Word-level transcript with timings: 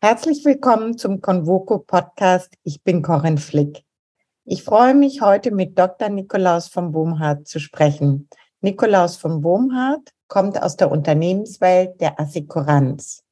Herzlich 0.00 0.44
willkommen 0.44 0.96
zum 0.96 1.20
Convoco 1.20 1.80
Podcast. 1.80 2.54
Ich 2.62 2.84
bin 2.84 3.02
Corinne 3.02 3.38
Flick. 3.38 3.82
Ich 4.44 4.62
freue 4.62 4.94
mich 4.94 5.22
heute 5.22 5.50
mit 5.50 5.76
Dr. 5.76 6.08
Nikolaus 6.08 6.68
von 6.68 6.92
Bohmhardt 6.92 7.48
zu 7.48 7.58
sprechen. 7.58 8.28
Nikolaus 8.60 9.16
von 9.16 9.40
Bohmhardt 9.40 10.12
kommt 10.28 10.62
aus 10.62 10.76
der 10.76 10.92
Unternehmenswelt 10.92 12.00
der 12.00 12.20
Assekuranz. 12.20 13.24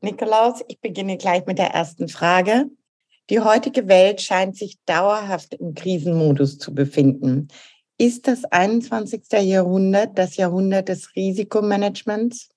Nikolaus, 0.00 0.62
ich 0.66 0.80
beginne 0.80 1.18
gleich 1.18 1.44
mit 1.44 1.58
der 1.58 1.72
ersten 1.74 2.08
Frage. 2.08 2.70
Die 3.28 3.40
heutige 3.40 3.86
Welt 3.86 4.22
scheint 4.22 4.56
sich 4.56 4.78
dauerhaft 4.86 5.52
im 5.52 5.74
Krisenmodus 5.74 6.56
zu 6.56 6.74
befinden. 6.74 7.48
Ist 7.98 8.28
das 8.28 8.46
21. 8.46 9.24
Jahrhundert 9.42 10.16
das 10.16 10.38
Jahrhundert 10.38 10.88
des 10.88 11.14
Risikomanagements? 11.14 12.48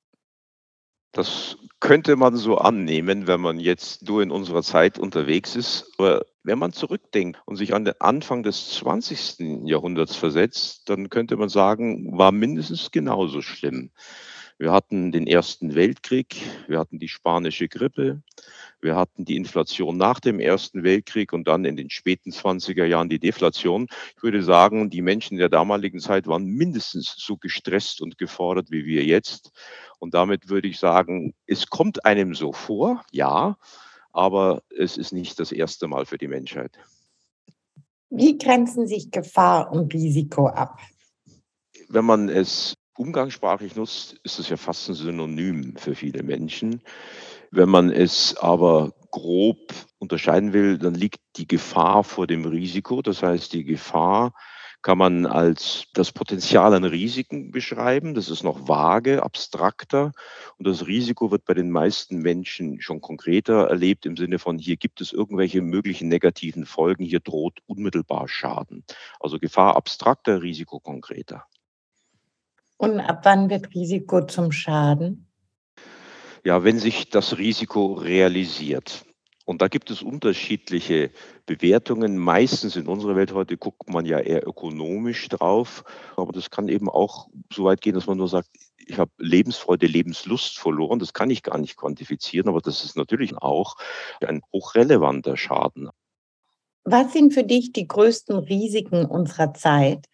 Das 1.12 1.58
könnte 1.80 2.16
man 2.16 2.36
so 2.36 2.58
annehmen, 2.58 3.28
wenn 3.28 3.42
man 3.42 3.60
jetzt 3.60 4.08
nur 4.08 4.22
in 4.22 4.32
unserer 4.32 4.64
Zeit 4.64 5.00
unterwegs 5.00 5.56
ist. 5.56 5.92
Aber 5.98 6.26
wenn 6.44 6.60
man 6.60 6.74
zurückdenkt 6.74 7.40
und 7.46 7.56
sich 7.56 7.74
an 7.74 7.86
den 7.86 8.00
Anfang 8.00 8.44
des 8.44 8.72
20. 8.72 9.66
Jahrhunderts 9.66 10.16
versetzt, 10.16 10.90
dann 10.90 11.10
könnte 11.10 11.38
man 11.38 11.50
sagen, 11.50 12.18
war 12.18 12.32
mindestens 12.32 12.92
genauso 12.92 13.42
schlimm. 13.42 13.92
Wir 14.60 14.72
hatten 14.72 15.12
den 15.12 15.28
Ersten 15.28 15.76
Weltkrieg, 15.76 16.42
wir 16.68 16.80
hatten 16.80 16.98
die 16.98 17.10
spanische 17.10 17.68
Grippe, 17.68 18.24
wir 18.82 18.96
hatten 18.96 19.24
die 19.24 19.36
Inflation 19.36 19.98
nach 19.98 20.20
dem 20.20 20.40
Ersten 20.40 20.84
Weltkrieg 20.84 21.32
und 21.32 21.48
dann 21.48 21.64
in 21.64 21.76
den 21.76 21.92
späten 21.92 22.32
20er 22.32 22.86
Jahren 22.86 23.08
die 23.08 23.20
Deflation. 23.20 23.86
Ich 24.16 24.24
würde 24.24 24.42
sagen, 24.42 24.90
die 24.90 25.04
Menschen 25.04 25.34
in 25.34 25.40
der 25.40 25.50
damaligen 25.50 26.00
Zeit 26.00 26.26
waren 26.26 26.46
mindestens 26.46 27.14
so 27.18 27.38
gestresst 27.38 28.02
und 28.02 28.18
gefordert 28.18 28.72
wie 28.72 28.86
wir 28.86 29.04
jetzt. 29.04 29.52
Und 30.00 30.16
damit 30.16 30.50
würde 30.50 30.68
ich 30.68 30.80
sagen, 30.80 31.36
es 31.46 31.68
kommt 31.68 32.04
einem 32.06 32.34
so 32.34 32.52
vor, 32.52 33.04
ja, 33.12 33.58
aber 34.12 34.64
es 34.76 34.98
ist 34.98 35.14
nicht 35.14 35.40
das 35.40 35.52
erste 35.52 35.88
Mal 35.88 36.08
für 36.08 36.18
die 36.18 36.28
Menschheit. 36.28 36.80
Wie 38.10 38.40
grenzen 38.40 38.88
sich 38.88 39.12
Gefahr 39.12 39.72
und 39.72 39.94
Risiko 39.94 40.48
ab? 40.48 40.80
Wenn 41.90 42.06
man 42.06 42.28
es 42.28 42.74
umgangssprachlich 42.98 43.76
nutzt, 43.76 44.18
ist 44.24 44.40
es 44.40 44.50
ja 44.50 44.58
fast 44.58 44.90
ein 44.90 44.96
Synonym 44.96 45.76
für 45.78 45.96
viele 45.96 46.24
Menschen. 46.24 46.82
Wenn 47.52 47.70
man 47.70 47.92
es 47.92 48.36
aber 48.38 48.94
grob 49.12 49.74
unterscheiden 50.00 50.54
will, 50.54 50.78
dann 50.78 50.94
liegt 50.94 51.22
die 51.38 51.48
Gefahr 51.48 52.04
vor 52.04 52.28
dem 52.28 52.46
Risiko. 52.46 53.02
Das 53.02 53.24
heißt, 53.24 53.54
die 53.54 53.64
Gefahr 53.64 54.34
kann 54.82 54.98
man 54.98 55.26
als 55.26 55.88
das 55.94 56.12
Potenzial 56.12 56.74
an 56.74 56.84
Risiken 56.84 57.52
beschreiben. 57.52 58.14
Das 58.14 58.30
ist 58.30 58.44
noch 58.44 58.68
vage, 58.68 59.24
abstrakter. 59.24 60.12
Und 60.58 60.68
das 60.68 60.88
Risiko 60.88 61.32
wird 61.32 61.46
bei 61.46 61.54
den 61.54 61.72
meisten 61.72 62.20
Menschen 62.20 62.82
schon 62.82 63.02
konkreter 63.02 63.68
erlebt 63.68 64.06
im 64.06 64.16
Sinne 64.16 64.40
von, 64.40 64.58
hier 64.58 64.78
gibt 64.78 65.02
es 65.02 65.14
irgendwelche 65.14 65.62
möglichen 65.62 66.08
negativen 66.08 66.66
Folgen, 66.66 67.04
hier 67.04 67.20
droht 67.20 67.60
unmittelbar 67.66 68.28
Schaden. 68.28 68.84
Also 69.20 69.40
Gefahr 69.40 69.76
abstrakter, 69.76 70.42
Risiko 70.42 70.80
konkreter. 70.80 71.46
Und 72.78 73.00
ab 73.00 73.22
wann 73.24 73.50
wird 73.50 73.74
Risiko 73.74 74.26
zum 74.26 74.52
Schaden? 74.52 75.28
Ja, 76.44 76.64
wenn 76.64 76.80
sich 76.80 77.10
das 77.10 77.38
Risiko 77.38 77.94
realisiert. 77.94 79.04
Und 79.46 79.62
da 79.62 79.70
gibt 79.70 79.90
es 79.92 80.02
unterschiedliche 80.02 81.10
Bewertungen. 81.46 82.18
Meistens 82.18 82.76
in 82.76 82.88
unserer 82.88 83.16
Welt 83.16 83.34
heute 83.34 83.58
guckt 83.58 83.90
man 83.90 84.06
ja 84.06 84.20
eher 84.20 84.46
ökonomisch 84.46 85.30
drauf. 85.30 85.86
Aber 86.18 86.34
das 86.34 86.50
kann 86.50 86.68
eben 86.68 86.90
auch 86.90 87.30
so 87.52 87.64
weit 87.64 87.82
gehen, 87.82 87.96
dass 87.96 88.08
man 88.08 88.18
nur 88.18 88.28
sagt, 88.28 88.50
ich 88.86 89.00
habe 89.00 89.12
Lebensfreude, 89.18 89.88
Lebenslust 89.88 90.60
verloren. 90.60 91.00
Das 91.00 91.14
kann 91.14 91.30
ich 91.30 91.44
gar 91.44 91.58
nicht 91.58 91.78
quantifizieren, 91.78 92.50
aber 92.50 92.62
das 92.62 92.84
ist 92.84 92.98
natürlich 92.98 93.38
auch 93.38 93.76
ein 94.22 94.42
hochrelevanter 94.52 95.38
Schaden. 95.38 95.90
Was 96.84 97.14
sind 97.14 97.34
für 97.34 97.44
dich 97.44 97.72
die 97.74 97.88
größten 97.88 98.38
Risiken 98.38 99.06
unserer 99.06 99.54
Zeit? 99.54 100.08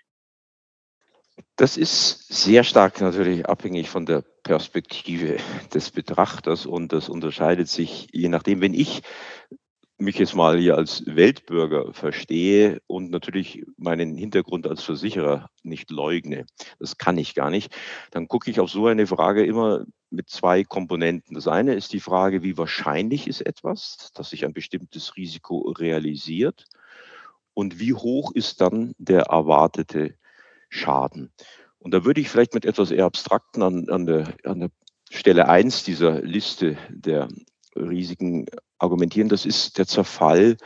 Das 1.55 1.77
ist 1.77 2.31
sehr 2.33 2.63
stark 2.63 3.01
natürlich 3.01 3.47
abhängig 3.47 3.89
von 3.89 4.05
der 4.05 4.23
Perspektive 4.43 5.37
des 5.73 5.91
Betrachters 5.91 6.65
und 6.65 6.91
das 6.93 7.09
unterscheidet 7.09 7.69
sich 7.69 8.07
je 8.11 8.29
nachdem, 8.29 8.61
wenn 8.61 8.73
ich 8.73 9.01
mich 9.97 10.17
jetzt 10.17 10.35
mal 10.35 10.57
hier 10.57 10.75
als 10.75 11.05
Weltbürger 11.05 11.93
verstehe 11.93 12.81
und 12.87 13.09
natürlich 13.09 13.63
meinen 13.77 14.15
Hintergrund 14.15 14.67
als 14.67 14.83
Versicherer 14.83 15.49
nicht 15.63 15.91
leugne, 15.91 16.45
das 16.79 16.97
kann 16.97 17.17
ich 17.17 17.35
gar 17.35 17.49
nicht, 17.49 17.73
dann 18.11 18.27
gucke 18.27 18.51
ich 18.51 18.59
auf 18.59 18.69
so 18.69 18.87
eine 18.87 19.07
Frage 19.07 19.45
immer 19.45 19.85
mit 20.09 20.29
zwei 20.29 20.63
Komponenten. 20.63 21.35
Das 21.35 21.47
eine 21.47 21.73
ist 21.73 21.93
die 21.93 21.99
Frage, 21.99 22.43
wie 22.43 22.57
wahrscheinlich 22.57 23.27
ist 23.27 23.41
etwas, 23.41 24.11
dass 24.13 24.29
sich 24.29 24.45
ein 24.45 24.53
bestimmtes 24.53 25.15
Risiko 25.15 25.73
realisiert 25.77 26.65
und 27.53 27.79
wie 27.79 27.93
hoch 27.93 28.31
ist 28.33 28.61
dann 28.61 28.93
der 28.97 29.23
erwartete 29.23 30.15
Schaden. 30.73 31.31
Und 31.77 31.93
da 31.93 32.05
würde 32.05 32.21
ich 32.21 32.29
vielleicht 32.29 32.53
mit 32.53 32.65
etwas 32.65 32.91
eher 32.91 33.05
Abstrakten 33.05 33.61
an, 33.61 33.89
an, 33.89 34.05
der, 34.05 34.33
an 34.43 34.59
der 34.61 34.69
Stelle 35.11 35.47
1 35.47 35.83
dieser 35.83 36.21
Liste 36.21 36.77
der 36.89 37.27
Risiken 37.75 38.45
argumentieren. 38.79 39.29
Das 39.29 39.45
ist 39.45 39.77
der 39.77 39.85
Zerfall 39.85 40.57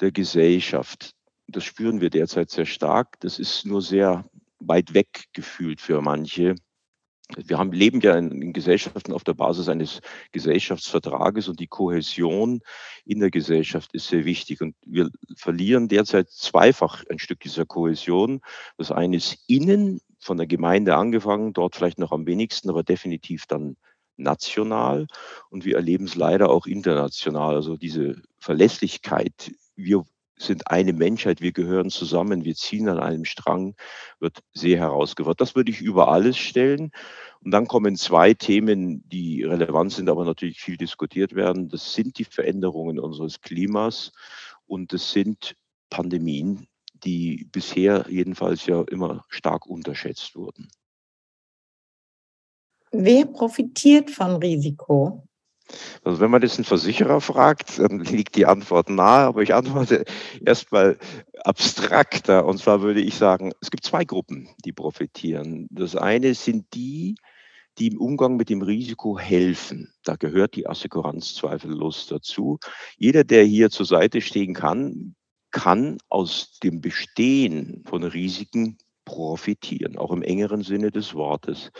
der 0.00 0.12
Gesellschaft. 0.12 1.14
Das 1.48 1.64
spüren 1.64 2.00
wir 2.00 2.10
derzeit 2.10 2.50
sehr 2.50 2.66
stark. 2.66 3.18
Das 3.20 3.38
ist 3.38 3.66
nur 3.66 3.82
sehr 3.82 4.24
weit 4.60 4.94
weg 4.94 5.24
gefühlt 5.32 5.80
für 5.80 6.00
manche. 6.00 6.54
Wir 7.36 7.58
haben, 7.58 7.72
leben 7.72 8.00
ja 8.00 8.16
in, 8.16 8.42
in, 8.42 8.52
Gesellschaften 8.52 9.12
auf 9.12 9.24
der 9.24 9.34
Basis 9.34 9.68
eines 9.68 10.00
Gesellschaftsvertrages 10.32 11.48
und 11.48 11.60
die 11.60 11.66
Kohäsion 11.66 12.60
in 13.04 13.20
der 13.20 13.30
Gesellschaft 13.30 13.94
ist 13.94 14.08
sehr 14.08 14.24
wichtig. 14.24 14.60
Und 14.60 14.74
wir 14.84 15.10
verlieren 15.36 15.88
derzeit 15.88 16.30
zweifach 16.30 17.04
ein 17.10 17.18
Stück 17.18 17.40
dieser 17.40 17.64
Kohäsion. 17.64 18.40
Das 18.76 18.92
eine 18.92 19.16
ist 19.16 19.38
innen, 19.46 20.00
von 20.18 20.36
der 20.36 20.46
Gemeinde 20.46 20.96
angefangen, 20.96 21.52
dort 21.52 21.74
vielleicht 21.74 21.98
noch 21.98 22.12
am 22.12 22.26
wenigsten, 22.26 22.70
aber 22.70 22.84
definitiv 22.84 23.46
dann 23.46 23.76
national. 24.16 25.06
Und 25.50 25.64
wir 25.64 25.76
erleben 25.76 26.04
es 26.04 26.14
leider 26.14 26.50
auch 26.50 26.66
international. 26.66 27.56
Also 27.56 27.76
diese 27.76 28.22
Verlässlichkeit, 28.38 29.52
wir 29.74 30.04
sind 30.42 30.70
eine 30.70 30.92
Menschheit, 30.92 31.40
wir 31.40 31.52
gehören 31.52 31.90
zusammen, 31.90 32.44
wir 32.44 32.54
ziehen 32.54 32.88
an 32.88 32.98
einem 32.98 33.24
Strang, 33.24 33.74
wird 34.20 34.40
sehr 34.52 34.78
herausgefordert. 34.78 35.40
Das 35.40 35.54
würde 35.54 35.70
ich 35.70 35.80
über 35.80 36.08
alles 36.08 36.36
stellen. 36.36 36.90
Und 37.40 37.50
dann 37.50 37.66
kommen 37.66 37.96
zwei 37.96 38.34
Themen, 38.34 39.02
die 39.08 39.42
relevant 39.42 39.92
sind, 39.92 40.08
aber 40.08 40.24
natürlich 40.24 40.60
viel 40.60 40.76
diskutiert 40.76 41.34
werden. 41.34 41.68
Das 41.68 41.94
sind 41.94 42.18
die 42.18 42.24
Veränderungen 42.24 42.98
unseres 42.98 43.40
Klimas 43.40 44.12
und 44.66 44.92
das 44.92 45.12
sind 45.12 45.56
Pandemien, 45.90 46.68
die 47.04 47.48
bisher 47.50 48.06
jedenfalls 48.08 48.66
ja 48.66 48.82
immer 48.82 49.24
stark 49.28 49.66
unterschätzt 49.66 50.34
wurden. 50.36 50.68
Wer 52.92 53.26
profitiert 53.26 54.10
von 54.10 54.36
Risiko? 54.36 55.26
Also 56.04 56.20
wenn 56.20 56.30
man 56.30 56.42
jetzt 56.42 56.56
einen 56.56 56.64
Versicherer 56.64 57.20
fragt, 57.20 57.78
dann 57.78 58.00
liegt 58.00 58.36
die 58.36 58.46
Antwort 58.46 58.90
nahe, 58.90 59.26
aber 59.26 59.42
ich 59.42 59.54
antworte 59.54 60.04
erstmal 60.44 60.98
abstrakter. 61.44 62.46
Und 62.46 62.58
zwar 62.58 62.82
würde 62.82 63.00
ich 63.00 63.14
sagen, 63.16 63.52
es 63.60 63.70
gibt 63.70 63.84
zwei 63.84 64.04
Gruppen, 64.04 64.48
die 64.64 64.72
profitieren. 64.72 65.68
Das 65.70 65.96
eine 65.96 66.34
sind 66.34 66.66
die, 66.74 67.16
die 67.78 67.88
im 67.88 67.98
Umgang 67.98 68.36
mit 68.36 68.48
dem 68.48 68.62
Risiko 68.62 69.18
helfen. 69.18 69.92
Da 70.04 70.16
gehört 70.16 70.56
die 70.56 70.66
Assekuranz 70.66 71.34
zweifellos 71.34 72.06
dazu. 72.06 72.58
Jeder, 72.96 73.24
der 73.24 73.44
hier 73.44 73.70
zur 73.70 73.86
Seite 73.86 74.20
stehen 74.20 74.54
kann, 74.54 75.14
kann 75.50 75.98
aus 76.08 76.58
dem 76.62 76.80
Bestehen 76.80 77.84
von 77.86 78.02
Risiken 78.02 78.78
profitieren, 79.04 79.96
auch 79.98 80.10
im 80.10 80.22
engeren 80.22 80.62
Sinne 80.62 80.90
des 80.90 81.14
Wortes. 81.14 81.70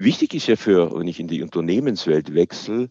Wichtig 0.00 0.32
ist 0.32 0.46
ja 0.46 0.56
für, 0.56 0.98
wenn 0.98 1.08
ich 1.08 1.20
in 1.20 1.28
die 1.28 1.42
Unternehmenswelt 1.42 2.34
wechsle, 2.34 2.88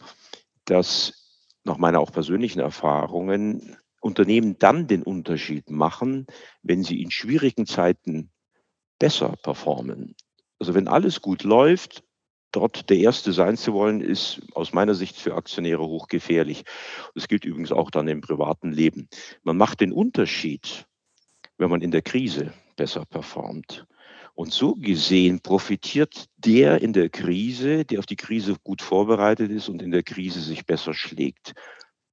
dass 0.65 1.41
nach 1.63 1.79
meiner 1.79 2.01
auch 2.01 2.11
persönlichen 2.11 2.59
Erfahrungen 2.59 3.77
Unternehmen 3.99 4.59
dann 4.59 4.85
den 4.85 5.01
Unterschied 5.01 5.71
machen, 5.71 6.27
wenn 6.61 6.83
sie 6.83 7.01
in 7.01 7.09
schwierigen 7.09 7.65
Zeiten 7.65 8.29
besser 8.99 9.33
performen. 9.41 10.15
Also 10.59 10.75
wenn 10.75 10.87
alles 10.87 11.19
gut 11.23 11.41
läuft, 11.41 12.03
dort 12.51 12.91
der 12.91 12.97
Erste 12.97 13.33
sein 13.33 13.57
zu 13.57 13.73
wollen, 13.73 14.01
ist 14.01 14.41
aus 14.53 14.71
meiner 14.71 14.93
Sicht 14.93 15.17
für 15.17 15.33
Aktionäre 15.33 15.87
hochgefährlich. 15.87 16.63
Das 17.15 17.27
gilt 17.27 17.43
übrigens 17.43 17.71
auch 17.71 17.89
dann 17.89 18.07
im 18.07 18.21
privaten 18.21 18.71
Leben. 18.71 19.09
Man 19.41 19.57
macht 19.57 19.81
den 19.81 19.93
Unterschied, 19.93 20.85
wenn 21.57 21.71
man 21.71 21.81
in 21.81 21.89
der 21.89 22.03
Krise 22.03 22.53
besser 22.75 23.03
performt. 23.05 23.87
Und 24.33 24.53
so 24.53 24.75
gesehen 24.75 25.41
profitiert 25.41 26.25
der 26.37 26.81
in 26.81 26.93
der 26.93 27.09
Krise, 27.09 27.85
der 27.85 27.99
auf 27.99 28.05
die 28.05 28.15
Krise 28.15 28.55
gut 28.63 28.81
vorbereitet 28.81 29.51
ist 29.51 29.69
und 29.69 29.81
in 29.81 29.91
der 29.91 30.03
Krise 30.03 30.41
sich 30.41 30.65
besser 30.65 30.93
schlägt. 30.93 31.53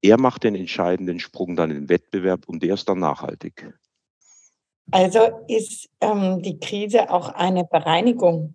Er 0.02 0.18
macht 0.18 0.44
den 0.44 0.54
entscheidenden 0.54 1.20
Sprung 1.20 1.56
dann 1.56 1.70
im 1.70 1.88
Wettbewerb 1.88 2.48
und 2.48 2.62
der 2.62 2.74
ist 2.74 2.88
dann 2.88 2.98
nachhaltig. 2.98 3.72
Also 4.90 5.20
ist 5.48 5.88
ähm, 6.00 6.42
die 6.42 6.58
Krise 6.58 7.10
auch 7.10 7.30
eine 7.30 7.64
Bereinigung? 7.64 8.54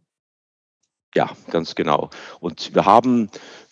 Ja, 1.14 1.30
ganz 1.50 1.76
genau. 1.76 2.10
Und 2.40 2.74
wir 2.74 2.86
haben 2.86 3.30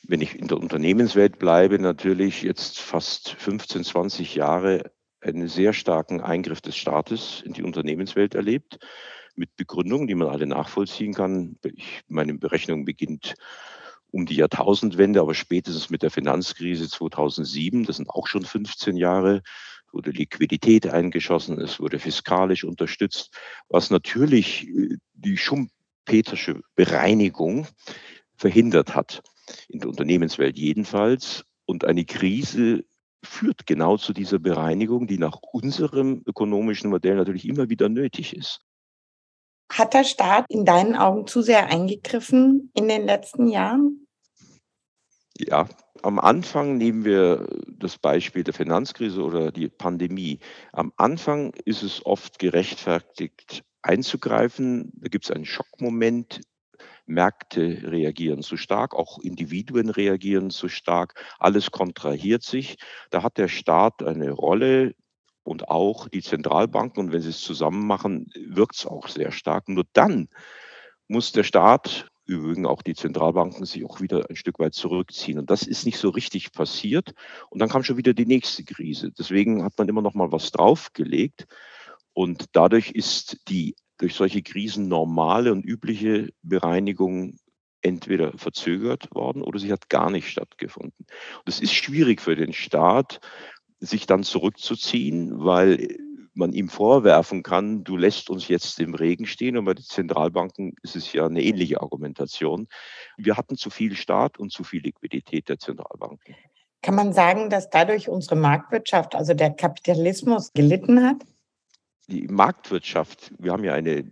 wenn 0.10 0.22
ich 0.22 0.38
in 0.38 0.48
der 0.48 0.58
Unternehmenswelt 0.58 1.38
bleibe, 1.38 1.78
natürlich 1.78 2.42
jetzt 2.42 2.80
fast 2.80 3.30
15, 3.30 3.84
20 3.84 4.36
Jahre 4.36 4.92
einen 5.22 5.48
sehr 5.48 5.72
starken 5.72 6.20
Eingriff 6.20 6.62
des 6.62 6.76
Staates 6.76 7.44
in 7.46 7.54
die 7.54 7.62
Unternehmenswelt 7.62 8.34
erlebt, 8.34 8.80
mit 9.40 9.56
Begründungen, 9.56 10.08
die 10.08 10.16
man 10.16 10.28
alle 10.28 10.46
nachvollziehen 10.46 11.14
kann. 11.14 11.58
Ich, 11.64 12.02
meine 12.08 12.34
Berechnung 12.36 12.86
beginnt 12.86 13.36
um 14.12 14.26
die 14.26 14.36
Jahrtausendwende, 14.36 15.22
aber 15.22 15.34
spätestens 15.34 15.90
mit 15.90 16.04
der 16.04 16.12
Finanzkrise 16.12 16.90
2007, 16.90 17.86
das 17.86 17.98
sind 17.98 18.10
auch 18.10 18.28
schon 18.28 18.44
15 18.44 18.98
Jahre, 18.98 19.42
wurde 19.92 20.12
Liquidität 20.12 20.88
eingeschossen, 20.88 21.60
es 21.60 21.80
wurde 21.80 22.00
fiskalisch 22.00 22.64
unterstützt, 22.64 23.34
was 23.70 23.90
natürlich 23.90 24.68
äh, 24.68 24.98
die 25.14 25.38
schumpetersche 25.38 26.62
Bereinigung 26.76 27.68
verhindert 28.36 28.94
hat, 28.94 29.24
in 29.68 29.80
der 29.80 29.90
Unternehmenswelt 29.90 30.58
jedenfalls. 30.58 31.44
Und 31.66 31.86
eine 31.86 32.06
Krise 32.06 32.84
führt 33.24 33.68
genau 33.68 33.98
zu 33.98 34.14
dieser 34.14 34.40
Bereinigung, 34.40 35.08
die 35.08 35.18
nach 35.18 35.38
unserem 35.54 36.24
ökonomischen 36.26 36.90
Modell 36.90 37.16
natürlich 37.16 37.48
immer 37.48 37.70
wieder 37.70 37.90
nötig 37.90 38.36
ist. 38.36 38.62
Hat 39.72 39.94
der 39.94 40.04
Staat 40.04 40.46
in 40.50 40.66
deinen 40.66 40.96
Augen 40.96 41.28
zu 41.28 41.42
sehr 41.42 41.68
eingegriffen 41.68 42.72
in 42.74 42.88
den 42.88 43.06
letzten 43.06 43.48
Jahren? 43.48 44.08
Ja, 45.38 45.70
am 46.02 46.20
Anfang 46.20 46.78
nehmen 46.78 47.06
wir 47.06 47.48
das 47.68 47.98
Beispiel 47.98 48.44
der 48.44 48.54
Finanzkrise 48.54 49.24
oder 49.24 49.52
die 49.52 49.70
Pandemie. 49.70 50.40
Am 50.74 50.92
Anfang 50.98 51.54
ist 51.66 51.84
es 51.84 52.06
oft 52.06 52.40
gerechtfertigt 52.40 53.64
einzugreifen. 53.82 54.92
Da 54.96 55.08
gibt 55.08 55.26
es 55.26 55.32
einen 55.32 55.46
Schockmoment. 55.46 56.42
Märkte 57.06 57.82
reagieren 57.86 58.44
zu 58.44 58.56
stark, 58.56 58.94
auch 58.94 59.20
Individuen 59.20 59.90
reagieren 59.90 60.52
zu 60.52 60.70
stark, 60.70 61.16
alles 61.40 61.72
kontrahiert 61.72 62.44
sich. 62.44 62.78
Da 63.10 63.24
hat 63.24 63.38
der 63.40 63.48
Staat 63.48 64.04
eine 64.04 64.30
Rolle, 64.30 64.94
und 65.44 65.70
auch 65.70 66.08
die 66.10 66.22
Zentralbanken. 66.22 67.06
Und 67.06 67.12
wenn 67.12 67.22
sie 67.22 67.30
es 67.30 67.42
zusammen 67.42 67.86
machen, 67.86 68.32
wirkt 68.36 68.76
es 68.76 68.86
auch 68.86 69.08
sehr 69.08 69.32
stark. 69.32 69.70
Nur 69.70 69.86
dann 69.94 70.30
muss 71.08 71.32
der 71.32 71.44
Staat, 71.44 72.08
übrigens 72.26 72.68
auch 72.68 72.82
die 72.82 72.94
Zentralbanken, 72.94 73.66
sich 73.66 73.84
auch 73.86 74.02
wieder 74.02 74.30
ein 74.30 74.36
Stück 74.36 74.60
weit 74.60 74.74
zurückziehen. 74.74 75.40
Und 75.40 75.50
das 75.50 75.64
ist 75.64 75.86
nicht 75.86 75.98
so 75.98 76.10
richtig 76.10 76.52
passiert. 76.52 77.14
Und 77.50 77.60
dann 77.60 77.70
kam 77.70 77.84
schon 77.84 77.98
wieder 77.98 78.14
die 78.14 78.28
nächste 78.28 78.64
Krise. 78.64 79.12
Deswegen 79.12 79.64
hat 79.64 79.74
man 79.78 79.90
immer 79.90 80.02
noch 80.02 80.14
mal 80.14 80.32
was 80.32 80.52
draufgelegt. 80.52 81.48
Und 82.14 82.46
dadurch 82.54 82.92
ist 82.92 83.38
die 83.50 83.76
durch 83.98 84.16
solche 84.16 84.42
Krisen 84.42 84.88
normale 84.88 85.52
und 85.52 85.64
übliche 85.66 86.30
Bereinigung 86.42 87.38
entweder 87.82 88.38
verzögert 88.38 89.14
worden 89.14 89.42
oder 89.42 89.60
sie 89.60 89.72
hat 89.72 89.90
gar 89.90 90.10
nicht 90.10 90.30
stattgefunden. 90.30 91.06
Und 91.06 91.48
es 91.48 91.62
ist 91.62 91.74
schwierig 91.74 92.22
für 92.22 92.36
den 92.36 92.54
Staat, 92.54 93.20
sich 93.80 94.06
dann 94.06 94.24
zurückzuziehen, 94.24 95.44
weil 95.44 95.98
man 96.34 96.54
ihm 96.54 96.70
vorwerfen 96.70 97.44
kann, 97.44 97.84
du 97.84 97.98
lässt 97.98 98.30
uns 98.30 98.48
jetzt 98.48 98.80
im 98.80 98.96
Regen 98.96 99.26
stehen. 99.26 99.58
Und 99.58 99.66
bei 99.66 99.74
den 99.74 99.84
Zentralbanken 99.84 100.76
ist 100.84 100.96
es 100.96 101.14
ja 101.14 101.26
eine 101.26 101.44
ähnliche 101.44 101.82
Argumentation. 101.82 102.68
Wir 103.18 103.38
hatten 103.38 103.58
zu 103.58 103.70
viel 103.70 103.96
Staat 103.96 104.40
und 104.40 104.52
zu 104.52 104.64
viel 104.64 104.82
Liquidität 104.82 105.50
der 105.50 105.60
Zentralbanken. 105.60 106.36
Kann 106.82 106.96
man 106.96 107.14
sagen, 107.14 107.50
dass 107.50 107.70
dadurch 107.70 108.08
unsere 108.08 108.38
Marktwirtschaft, 108.38 109.14
also 109.14 109.34
der 109.34 109.52
Kapitalismus, 109.52 110.54
gelitten 110.54 111.04
hat? 111.04 111.26
Die 112.08 112.28
Marktwirtschaft, 112.28 113.34
wir 113.38 113.52
haben 113.52 113.66
ja 113.66 113.74
eine 113.74 114.10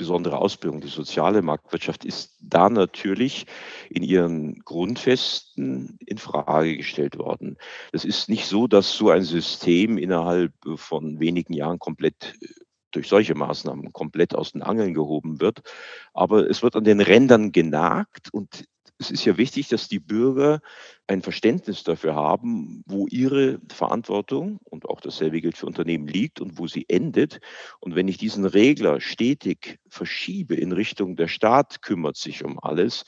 besondere 0.00 0.38
Ausbildung. 0.38 0.80
Die 0.80 0.88
soziale 0.88 1.42
Marktwirtschaft 1.42 2.06
ist 2.06 2.34
da 2.40 2.70
natürlich 2.70 3.44
in 3.90 4.02
ihren 4.02 4.58
Grundfesten 4.60 5.98
in 6.06 6.16
Frage 6.16 6.78
gestellt 6.78 7.18
worden. 7.18 7.58
Es 7.92 8.06
ist 8.06 8.30
nicht 8.30 8.46
so, 8.46 8.66
dass 8.66 8.96
so 8.96 9.10
ein 9.10 9.24
System 9.24 9.98
innerhalb 9.98 10.54
von 10.76 11.20
wenigen 11.20 11.52
Jahren 11.52 11.78
komplett 11.78 12.34
äh, 12.40 12.46
durch 12.92 13.08
solche 13.08 13.34
Maßnahmen 13.34 13.92
komplett 13.92 14.34
aus 14.34 14.52
den 14.52 14.62
Angeln 14.62 14.94
gehoben 14.94 15.38
wird. 15.38 15.60
Aber 16.14 16.48
es 16.48 16.62
wird 16.62 16.76
an 16.76 16.84
den 16.84 17.02
Rändern 17.02 17.52
genagt 17.52 18.32
und 18.32 18.64
es 19.00 19.10
ist 19.10 19.24
ja 19.24 19.38
wichtig, 19.38 19.68
dass 19.68 19.88
die 19.88 19.98
Bürger 19.98 20.60
ein 21.06 21.22
Verständnis 21.22 21.82
dafür 21.84 22.14
haben, 22.14 22.84
wo 22.86 23.06
ihre 23.08 23.58
Verantwortung 23.72 24.58
und 24.62 24.84
auch 24.84 25.00
dasselbe 25.00 25.40
gilt 25.40 25.56
für 25.56 25.66
Unternehmen 25.66 26.06
liegt 26.06 26.38
und 26.40 26.58
wo 26.58 26.66
sie 26.66 26.84
endet. 26.86 27.40
Und 27.80 27.96
wenn 27.96 28.08
ich 28.08 28.18
diesen 28.18 28.44
Regler 28.44 29.00
stetig 29.00 29.80
verschiebe 29.88 30.54
in 30.54 30.72
Richtung 30.72 31.16
der 31.16 31.28
Staat 31.28 31.80
kümmert 31.80 32.16
sich 32.16 32.44
um 32.44 32.60
alles, 32.60 33.04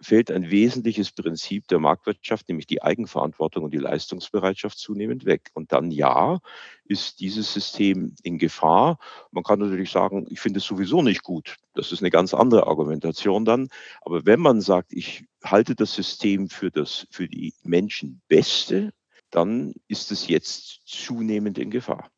fällt 0.00 0.30
ein 0.30 0.50
wesentliches 0.50 1.12
Prinzip 1.12 1.66
der 1.68 1.78
Marktwirtschaft, 1.78 2.48
nämlich 2.48 2.66
die 2.66 2.82
Eigenverantwortung 2.82 3.64
und 3.64 3.74
die 3.74 3.78
Leistungsbereitschaft 3.78 4.78
zunehmend 4.78 5.24
weg. 5.24 5.50
Und 5.54 5.72
dann 5.72 5.90
ja, 5.90 6.40
ist 6.84 7.20
dieses 7.20 7.52
System 7.52 8.14
in 8.22 8.38
Gefahr. 8.38 8.98
Man 9.30 9.44
kann 9.44 9.58
natürlich 9.58 9.90
sagen, 9.90 10.26
ich 10.30 10.40
finde 10.40 10.58
es 10.58 10.64
sowieso 10.64 11.02
nicht 11.02 11.22
gut. 11.22 11.56
Das 11.74 11.92
ist 11.92 12.00
eine 12.00 12.10
ganz 12.10 12.34
andere 12.34 12.66
Argumentation 12.66 13.44
dann. 13.44 13.68
Aber 14.02 14.26
wenn 14.26 14.40
man 14.40 14.60
sagt, 14.60 14.92
ich 14.92 15.24
halte 15.42 15.74
das 15.74 15.94
System 15.94 16.48
für 16.48 16.70
das 16.70 17.06
für 17.10 17.28
die 17.28 17.54
Menschen 17.62 18.20
Beste, 18.28 18.92
dann 19.30 19.74
ist 19.88 20.10
es 20.10 20.28
jetzt 20.28 20.80
zunehmend 20.86 21.58
in 21.58 21.70
Gefahr. 21.70 22.10